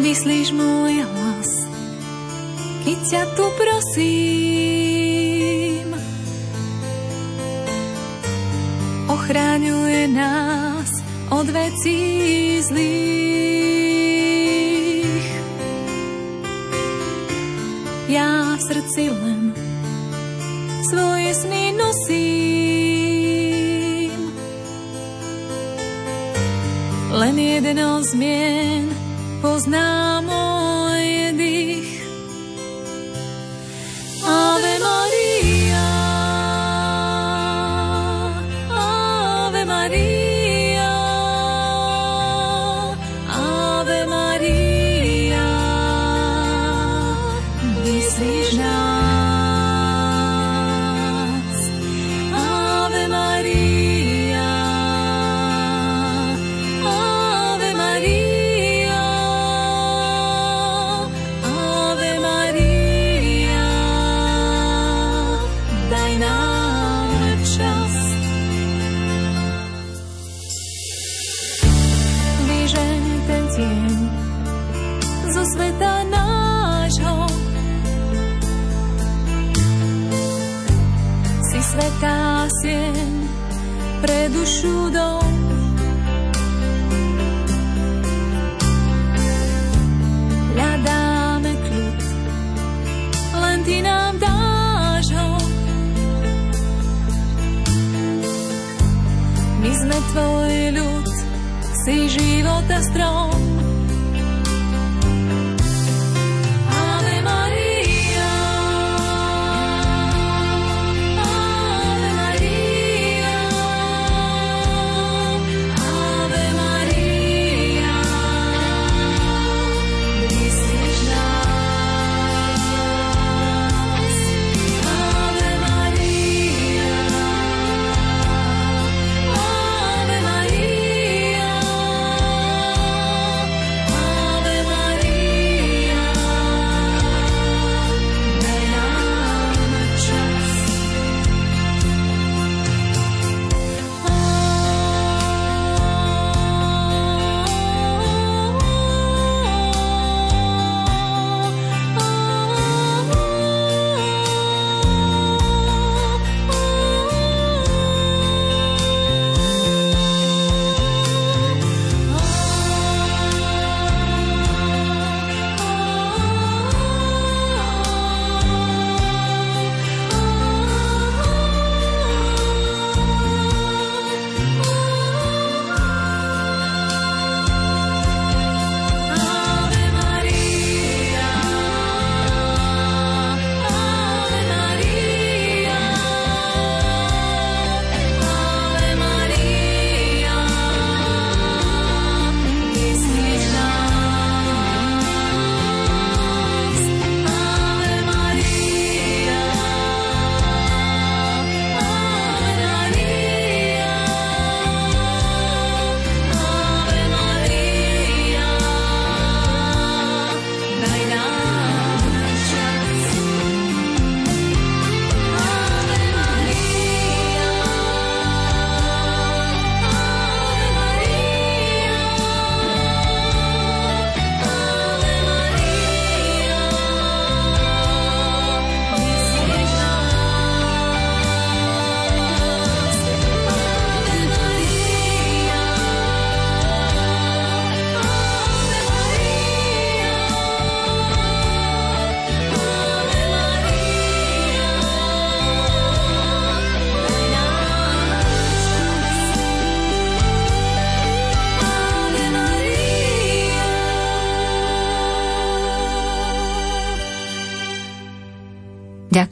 Vyslíš 0.00 0.56
môj 0.56 1.04
hlas, 1.04 1.50
keď 2.88 2.98
ťa 3.04 3.22
tu 3.36 3.44
prosím. 3.60 5.12
ochraňuje 9.22 10.08
nás 10.12 10.90
od 11.30 11.46
vecí 11.48 12.60
zlých. 12.60 12.92
Ja 18.12 18.58
v 18.58 18.60
srdci 18.60 19.08
len 19.08 19.54
svoje 20.90 21.32
sny 21.32 21.72
nosím. 21.78 22.32
Len 27.12 27.36
jedno 27.38 28.02
zmien 28.04 28.92
poznám 29.42 30.22
môj 30.22 31.34
dých. 31.34 31.90
Ave 34.22 34.74
Maria. 34.78 35.11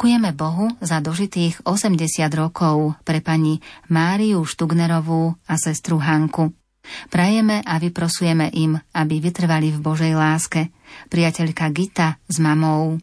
Ďakujeme 0.01 0.32
Bohu 0.32 0.72
za 0.81 0.97
dožitých 1.05 1.60
80 1.68 2.01
rokov 2.32 2.97
pre 3.05 3.20
pani 3.20 3.60
Máriu 3.93 4.48
Štugnerovú 4.48 5.36
a 5.44 5.60
sestru 5.60 6.01
Hanku. 6.01 6.56
Prajeme 7.12 7.60
a 7.60 7.77
vyprosujeme 7.77 8.48
im, 8.48 8.81
aby 8.97 9.20
vytrvali 9.20 9.68
v 9.68 9.78
Božej 9.85 10.16
láske. 10.16 10.72
Priateľka 11.12 11.68
Gita 11.77 12.16
s 12.24 12.40
mamou. 12.40 12.97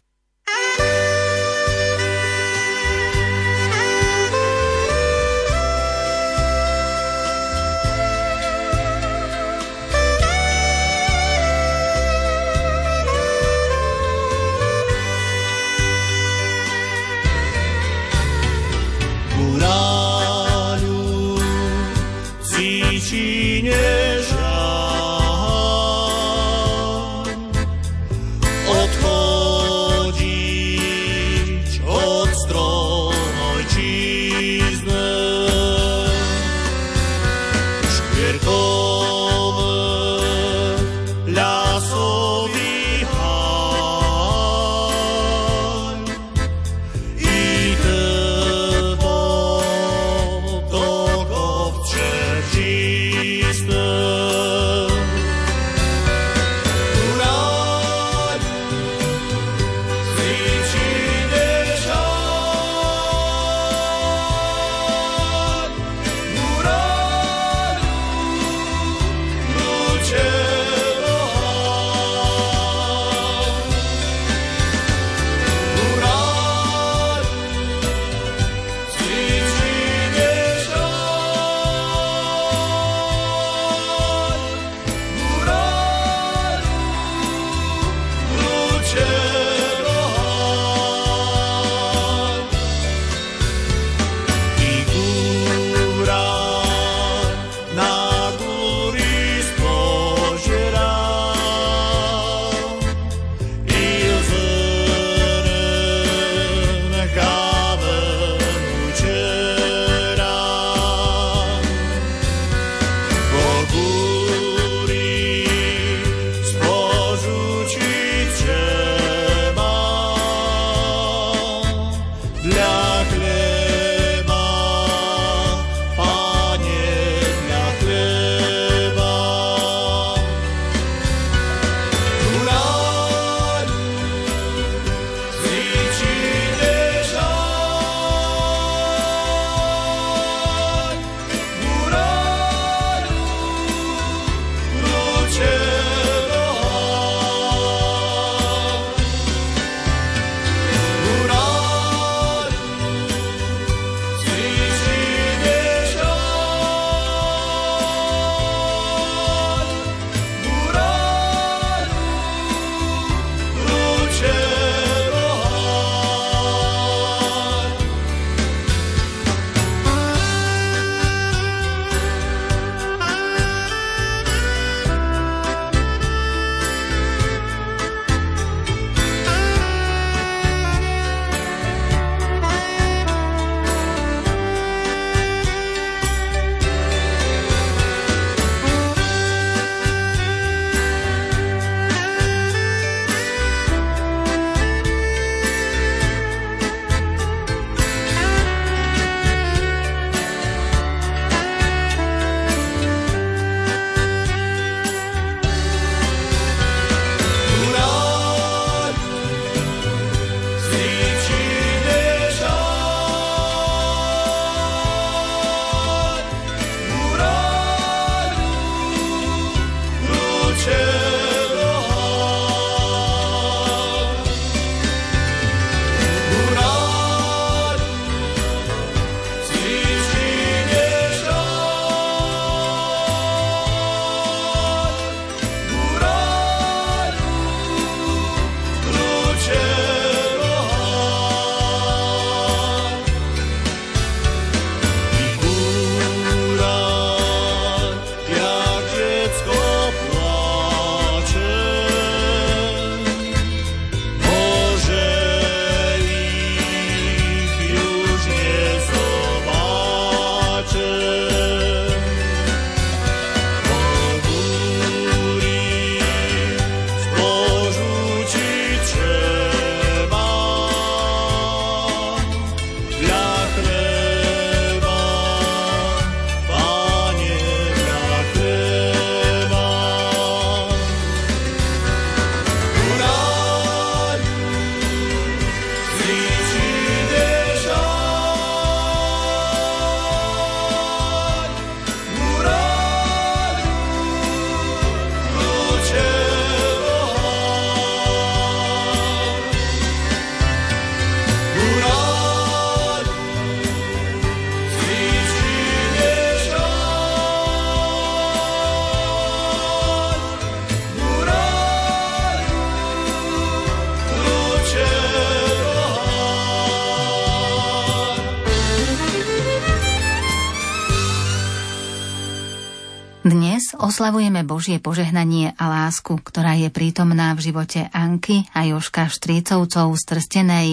Oslavujeme 323.98 324.46
Božie 324.46 324.78
požehnanie 324.78 325.58
a 325.58 325.66
lásku, 325.66 326.22
ktorá 326.22 326.54
je 326.54 326.70
prítomná 326.70 327.34
v 327.34 327.50
živote 327.50 327.90
Anky 327.90 328.46
a 328.54 328.62
Joška 328.62 329.10
Štrícovcov 329.10 329.90
z 329.98 330.02
Trstenej, 330.06 330.68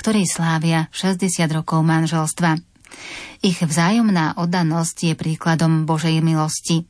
ktorí 0.00 0.24
slávia 0.24 0.88
60 0.88 1.44
rokov 1.52 1.84
manželstva. 1.84 2.56
Ich 3.44 3.60
vzájomná 3.60 4.40
oddanosť 4.40 5.12
je 5.12 5.12
príkladom 5.12 5.84
Božej 5.84 6.24
milosti. 6.24 6.88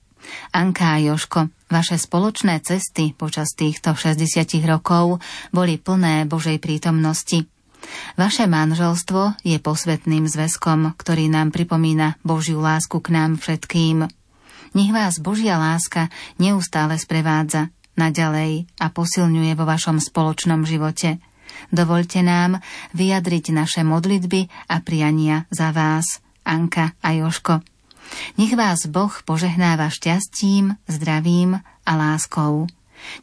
Anka 0.55 0.95
a 0.95 1.03
Joško, 1.03 1.51
vaše 1.67 1.99
spoločné 1.99 2.63
cesty 2.63 3.11
počas 3.11 3.51
týchto 3.59 3.99
60 3.99 4.47
rokov 4.71 5.19
boli 5.51 5.75
plné 5.75 6.23
Božej 6.23 6.63
prítomnosti. 6.63 7.51
Vaše 8.15 8.47
manželstvo 8.47 9.43
je 9.43 9.59
posvetným 9.59 10.31
zväzkom, 10.31 10.95
ktorý 10.95 11.27
nám 11.27 11.51
pripomína 11.51 12.15
Božiu 12.23 12.63
lásku 12.63 13.03
k 13.03 13.11
nám 13.11 13.43
všetkým. 13.43 14.20
Nech 14.71 14.95
vás 14.95 15.19
Božia 15.19 15.59
láska 15.59 16.07
neustále 16.39 16.95
sprevádza 16.95 17.75
naďalej 17.99 18.71
a 18.79 18.87
posilňuje 18.87 19.53
vo 19.59 19.67
vašom 19.67 19.99
spoločnom 19.99 20.63
živote. 20.63 21.19
Dovolte 21.75 22.23
nám 22.23 22.63
vyjadriť 22.95 23.51
naše 23.51 23.83
modlitby 23.83 24.71
a 24.71 24.79
priania 24.79 25.51
za 25.51 25.75
vás, 25.75 26.23
Anka 26.47 26.95
a 27.03 27.09
Joško. 27.19 27.67
Nech 28.39 28.55
vás 28.55 28.87
Boh 28.87 29.11
požehnáva 29.27 29.91
šťastím, 29.91 30.79
zdravím 30.87 31.59
a 31.83 31.93
láskou. 31.99 32.71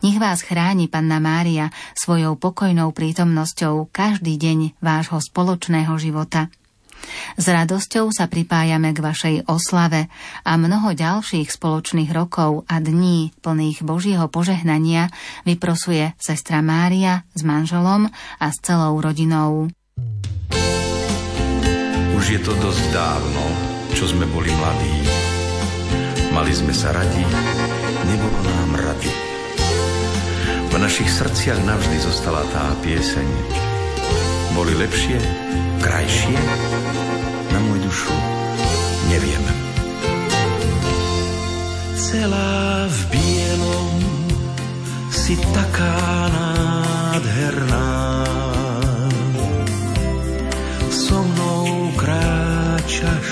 Nech 0.03 0.19
vás 0.19 0.43
chráni 0.43 0.91
Panna 0.91 1.23
Mária 1.23 1.71
svojou 1.95 2.35
pokojnou 2.35 2.91
prítomnosťou 2.91 3.87
každý 3.87 4.35
deň 4.35 4.59
vášho 4.83 5.23
spoločného 5.23 5.95
života. 5.95 6.51
S 7.37 7.45
radosťou 7.45 8.09
sa 8.09 8.25
pripájame 8.25 8.91
k 8.91 8.99
vašej 8.99 9.35
oslave 9.45 10.09
a 10.41 10.51
mnoho 10.57 10.93
ďalších 10.97 11.53
spoločných 11.53 12.09
rokov 12.09 12.65
a 12.65 12.81
dní 12.81 13.31
plných 13.45 13.85
Božieho 13.85 14.25
požehnania 14.27 15.13
vyprosuje 15.45 16.17
sestra 16.17 16.65
Mária 16.65 17.23
s 17.37 17.45
manželom 17.45 18.09
a 18.41 18.45
s 18.49 18.57
celou 18.61 18.97
rodinou. 18.97 19.69
Už 22.17 22.25
je 22.33 22.39
to 22.41 22.57
dosť 22.57 22.83
dávno, 22.89 23.43
čo 23.93 24.09
sme 24.09 24.25
boli 24.33 24.49
mladí. 24.49 24.95
Mali 26.33 26.53
sme 26.53 26.73
sa 26.73 26.89
radi, 26.93 27.23
nebolo 28.05 28.39
nám 28.41 28.71
rady. 28.81 29.11
V 30.67 30.75
našich 30.77 31.09
srdciach 31.09 31.61
navždy 31.65 31.97
zostala 32.01 32.45
tá 32.53 32.73
pieseň. 32.85 33.76
Boli 34.57 34.73
lepšie, 34.73 35.21
krajšie, 35.85 36.33
na 37.53 37.59
môj 37.61 37.77
dušu 37.85 38.37
neviem. 39.11 39.43
Celá 41.97 42.87
v 42.87 42.99
bielom 43.11 43.95
si 45.11 45.35
taká 45.51 45.99
nádherná. 46.31 47.89
So 50.89 51.19
mnou 51.21 51.91
kráčaš, 51.99 53.29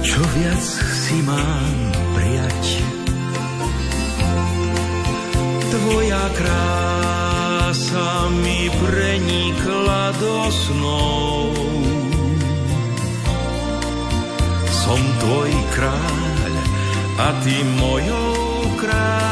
čo 0.00 0.20
viac 0.38 0.64
si 1.04 1.18
mám 1.26 1.76
prijať. 2.14 2.64
Tvoja 5.66 6.24
krása 6.38 8.30
mi 8.30 8.70
prenikla 9.66 10.14
do 10.22 10.46
snov. 10.50 11.50
Som 14.70 15.00
tvoj 15.18 15.50
kráľ 15.74 16.54
a 17.18 17.26
ty 17.42 17.66
mojou 17.74 18.70
kráľovnou. 18.78 19.25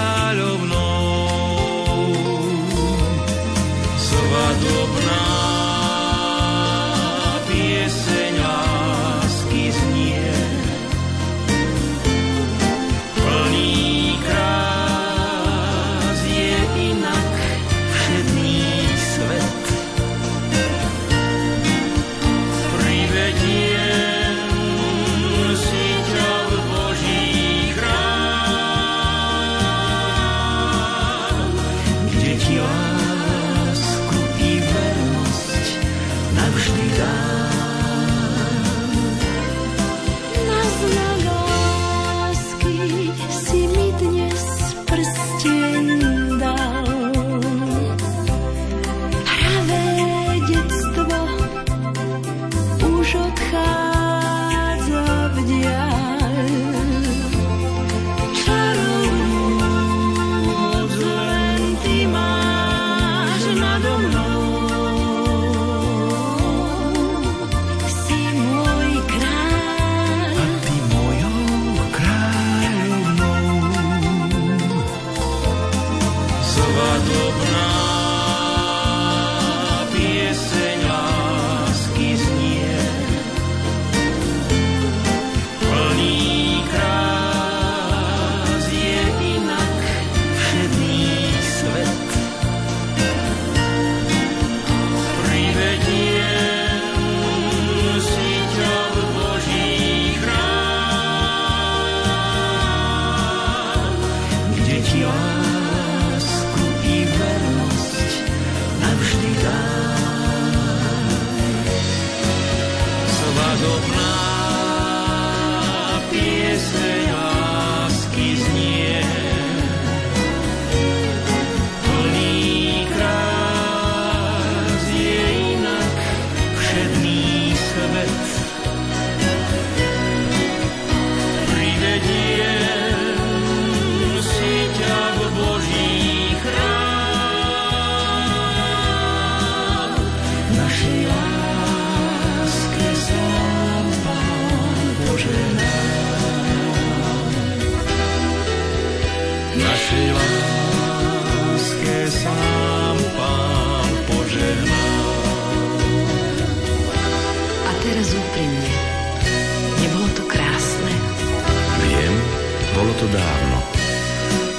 Dávno. 163.44 163.58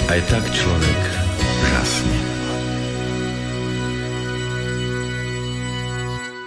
Aj 0.05 0.21
tak 0.29 0.43
človek 0.53 1.01
žasne. 1.73 2.17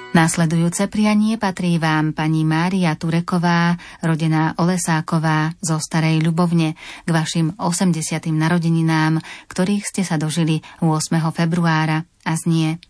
Nasledujúce 0.09 0.91
prianie 0.91 1.39
patrí 1.39 1.79
vám 1.79 2.11
pani 2.11 2.43
Mária 2.43 2.97
Tureková, 2.99 3.79
rodená 4.03 4.57
Olesáková 4.59 5.55
zo 5.63 5.79
Starej 5.79 6.25
Ľubovne 6.27 6.75
k 7.07 7.09
vašim 7.13 7.55
80. 7.55 8.27
narodeninám, 8.35 9.23
ktorých 9.47 9.85
ste 9.87 10.03
sa 10.03 10.19
dožili 10.19 10.59
8. 10.83 11.23
februára 11.31 12.03
a 12.27 12.33
znie. 12.35 12.83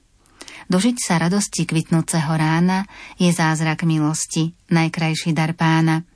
Dožiť 0.72 0.96
sa 1.00 1.20
radosti 1.20 1.68
kvitnúceho 1.68 2.32
rána 2.32 2.88
je 3.20 3.28
zázrak 3.28 3.84
milosti, 3.84 4.56
najkrajší 4.72 5.36
dar 5.36 5.52
pána. 5.52 6.07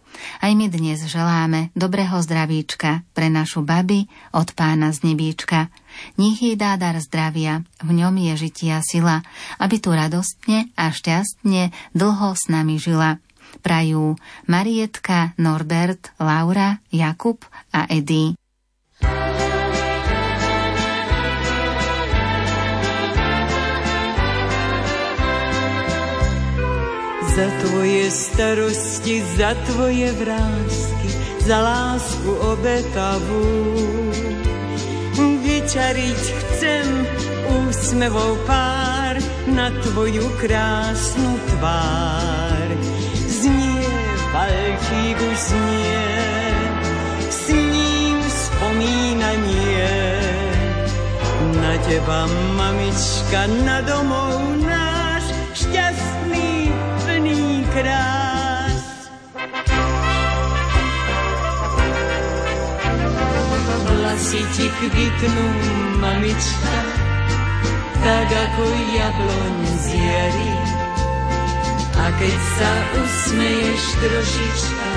Aj 0.43 0.53
my 0.53 0.67
dnes 0.69 1.03
želáme 1.07 1.75
dobrého 1.77 2.19
zdravíčka 2.23 3.07
pre 3.17 3.29
našu 3.33 3.63
baby 3.63 4.07
od 4.33 4.53
pána 4.53 4.93
z 4.93 5.13
nebíčka. 5.13 5.73
Nech 6.17 6.41
jej 6.41 6.57
dá 6.57 6.77
dar 6.81 6.97
zdravia, 7.03 7.65
v 7.81 7.91
ňom 7.97 8.15
je 8.17 8.49
žitia 8.49 8.81
sila, 8.85 9.25
aby 9.61 9.77
tu 9.81 9.93
radostne 9.93 10.73
a 10.75 10.93
šťastne 10.93 11.73
dlho 11.93 12.29
s 12.37 12.45
nami 12.49 12.77
žila. 12.81 13.21
Prajú 13.61 14.17
Marietka, 14.49 15.37
Norbert, 15.37 16.17
Laura, 16.17 16.81
Jakub 16.89 17.45
a 17.73 17.85
Edy. 17.89 18.33
Za 27.33 27.49
tvoje 27.65 28.13
starosti, 28.13 29.25
za 29.41 29.57
tvoje 29.65 30.13
vrázky, 30.21 31.09
za 31.41 31.65
lásku 31.65 32.29
obetavú. 32.29 33.73
Vyčariť 35.17 36.21
chcem 36.21 36.87
úsmevou 37.65 38.37
pár 38.45 39.17
na 39.49 39.73
tvoju 39.81 40.29
krásnu 40.45 41.33
tvár. 41.57 42.69
Znie, 43.25 43.97
valčík 44.37 45.17
už 45.17 45.39
znie, 45.57 46.09
s 47.33 47.49
ním 47.49 48.21
spomínanie. 48.29 49.89
Na 51.65 51.75
teba, 51.89 52.29
mamička, 52.61 53.49
na 53.65 53.81
domov 53.89 54.37
náš 54.61 54.72
krás. 57.73 58.85
Vlasy 63.89 64.43
ti 64.53 64.67
kvitnú, 64.69 65.47
mamička, 66.01 66.77
tak 68.05 68.29
ako 68.29 68.65
jabloň 68.93 69.57
z 69.81 69.87
jary. 69.97 70.53
A 71.97 72.05
keď 72.19 72.39
sa 72.59 72.73
usmeješ 72.99 73.83
trošička, 74.01 74.91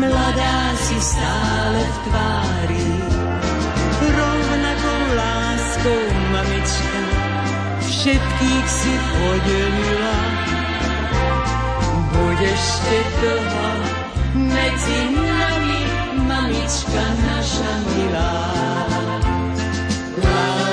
mladá 0.00 0.58
si 0.80 0.96
stále 1.02 1.80
v 1.82 1.96
tvári. 2.08 2.90
Rovnakou 4.02 5.00
láskou, 5.14 6.02
mamička, 6.30 7.00
všetkých 7.80 8.66
si 8.66 8.92
podelila 9.12 10.51
ešte 12.42 12.98
dlho 13.20 13.70
medzi 14.34 15.00
nami, 15.14 15.82
mamička 16.26 17.04
naša 17.22 17.72
milá. 17.92 18.34
Znie, 20.18 20.71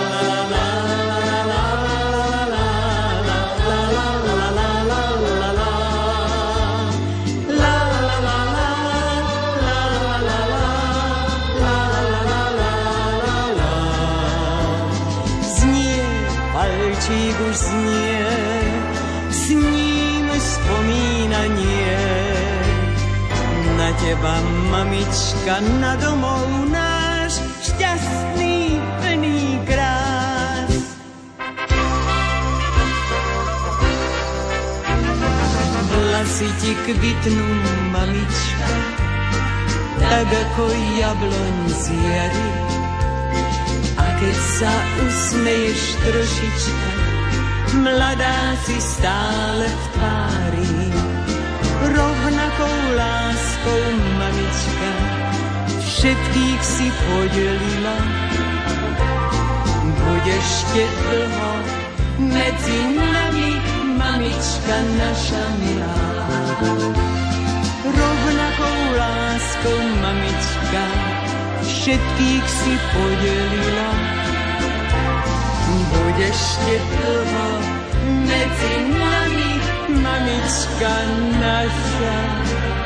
teba, 24.09 24.41
mamička, 24.73 25.61
na 25.77 25.93
domov 26.01 26.65
náš 26.73 27.37
šťastný 27.61 28.81
plný 28.97 29.61
krás. 29.69 30.73
Vlasy 35.93 36.49
ti 36.57 36.73
kvitnú, 36.89 37.49
mamička, 37.93 38.73
tak 40.01 40.25
ako 40.25 40.63
jabloň 40.97 41.57
z 41.69 41.83
jary. 41.93 42.49
A 43.93 44.05
keď 44.17 44.37
sa 44.57 44.73
usmeješ 45.05 45.81
trošička, 46.01 46.89
mladá 47.85 48.57
si 48.65 48.77
stále 48.81 49.69
v 49.69 49.85
tvári 49.93 50.73
rovnakou 51.93 52.77
láskou 52.97 53.28
mamička 54.19 54.91
všetkých 55.99 56.61
si 56.63 56.87
podelila. 56.87 57.97
Budeš 59.99 60.49
te 60.71 60.85
dlho 60.87 61.53
medzi 62.23 62.79
nami, 62.95 63.51
mamička 63.99 64.77
naša 64.95 65.43
milá. 65.59 65.99
Rovnakou 67.83 68.79
láskou 68.95 69.79
mamička 69.99 70.85
všetkých 71.59 72.45
si 72.47 72.73
podelila. 72.95 73.91
Budeš 75.89 76.39
te 76.63 76.75
dlho 76.79 77.49
medzi 78.23 78.73
nami, 78.87 79.51
mamička 79.99 80.95
naša 81.43 82.17
milá. 82.39 82.78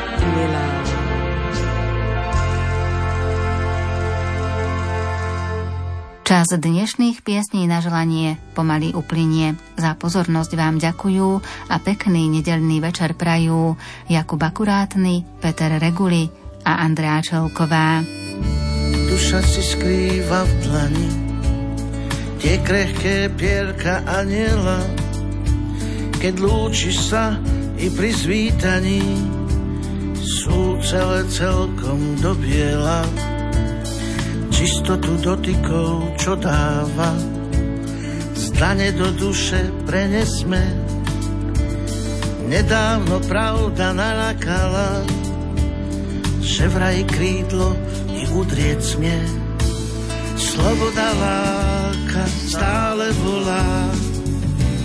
Čas 6.24 6.50
dnešných 6.50 7.20
piesní 7.20 7.68
na 7.68 7.78
želanie 7.84 8.40
pomaly 8.58 8.96
uplynie. 8.96 9.54
Za 9.76 9.94
pozornosť 9.94 10.56
vám 10.56 10.80
ďakujú 10.80 11.28
a 11.68 11.76
pekný 11.78 12.26
nedelný 12.32 12.80
večer 12.80 13.12
prajú 13.12 13.76
Jakub 14.08 14.40
Akurátny, 14.40 15.22
Peter 15.38 15.76
Reguli 15.76 16.26
a 16.64 16.80
Andrea 16.80 17.20
Čelková. 17.20 18.02
Duša 19.06 19.40
si 19.44 19.62
skrýva 19.62 20.48
v 20.48 20.52
dlani 20.64 21.08
tie 22.44 22.60
krehké 22.60 23.32
pierka 23.32 24.04
aniela, 24.04 24.84
keď 26.20 26.34
lúčiš 26.44 27.08
sa 27.08 27.40
i 27.80 27.88
pri 27.88 28.10
zvítaní, 28.12 29.00
sú 30.24 30.80
celé 30.80 31.28
celkom 31.28 32.16
do 32.24 32.32
biela. 32.40 33.04
Čistotu 34.48 35.20
dotykov, 35.20 36.16
čo 36.16 36.32
dáva, 36.40 37.12
zdane 38.32 38.96
do 38.96 39.12
duše 39.12 39.68
prenesme. 39.84 40.64
Nedávno 42.48 43.20
pravda 43.28 43.92
nalakala, 43.92 45.04
že 46.40 46.68
vraj 46.72 47.04
krídlo 47.08 47.76
i 48.08 48.24
udrieť 48.32 48.80
smie. 48.80 49.20
Sloboda 50.34 51.08
láka 51.18 52.24
stále 52.48 53.12
volá, 53.20 53.92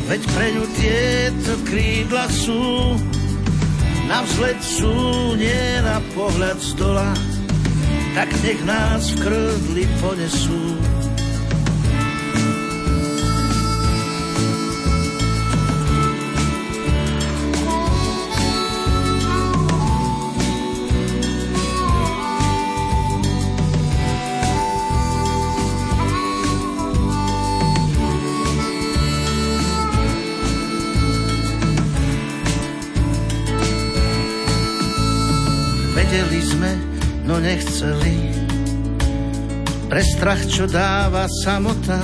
Veď 0.09 0.25
pre 0.33 0.47
ňu 0.57 0.65
tieto 0.73 1.53
krídla 1.69 2.25
sú, 2.33 2.97
na 4.09 4.25
vzlet 4.25 4.57
sú, 4.57 4.91
nie 5.37 5.63
na 5.85 6.01
pohľad 6.17 6.57
z 6.57 6.71
dola, 6.81 7.13
tak 8.17 8.33
nech 8.41 8.57
nás 8.65 9.13
v 9.13 9.21
krdli 9.21 9.85
ponesú. 10.01 10.98
Nechceli. 37.39 38.17
Pre 39.89 40.03
strach, 40.03 40.43
čo 40.45 40.69
dáva 40.69 41.25
samota, 41.43 41.97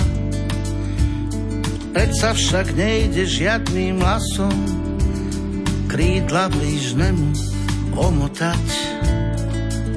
Predsa 1.95 2.35
však 2.35 2.75
nejde 2.75 3.23
žiadnym 3.23 4.03
lasom 4.03 4.51
krídla 5.87 6.51
blížnemu 6.51 7.31
omotať. 7.95 8.67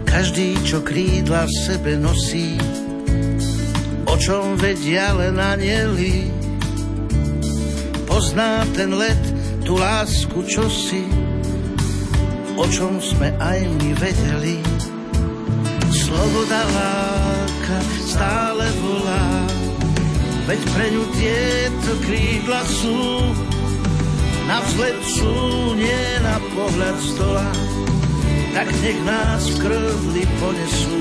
Každý, 0.06 0.62
čo 0.62 0.78
krídla 0.86 1.50
v 1.50 1.54
sebe 1.58 1.98
nosí, 1.98 2.54
o 4.06 4.14
čom 4.14 4.54
vedia 4.62 5.10
len 5.10 5.42
anieli. 5.42 6.30
Pozná 8.06 8.62
ten 8.78 8.94
let, 8.94 9.24
tú 9.66 9.74
lásku, 9.74 10.38
čo 10.46 10.70
si, 10.70 11.02
o 12.54 12.62
čom 12.70 13.02
sme 13.02 13.34
aj 13.42 13.58
my 13.74 13.90
vedeli. 13.98 14.77
Sloboda 16.18 16.62
láka 16.74 17.78
stále 18.02 18.66
volá, 18.82 19.46
veď 20.50 20.60
pre 20.74 20.86
ňu 20.90 21.04
tieto 21.14 21.92
krídla 22.02 22.58
sú, 22.66 22.98
na 24.50 24.58
vzlet 24.66 24.98
sú, 25.14 25.30
nie 25.78 26.02
na 26.18 26.42
pohľad 26.58 26.96
stola, 26.98 27.46
tak 28.50 28.66
nech 28.82 28.98
nás 29.06 29.62
krvli 29.62 30.26
ponesú. 30.42 30.98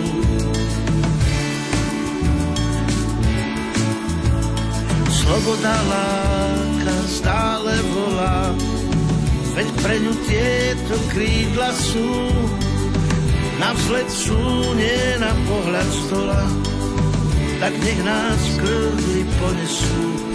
Sloboda 5.18 5.76
láka 5.90 6.98
stále 7.10 7.74
volá, 7.90 8.54
veď 9.58 9.68
pre 9.82 9.96
ňu 9.98 10.14
tieto 10.30 10.96
krídla 11.10 11.74
sú, 11.74 12.06
na 13.58 13.70
vzlet 13.74 14.10
sú, 14.10 14.40
nie 14.78 15.02
na 15.18 15.34
pohľad 15.50 15.90
stola, 16.06 16.42
tak 17.58 17.74
nech 17.82 18.02
nás 18.06 18.42
v 18.42 18.56
krvli 18.62 19.22
ponesú. 19.42 20.27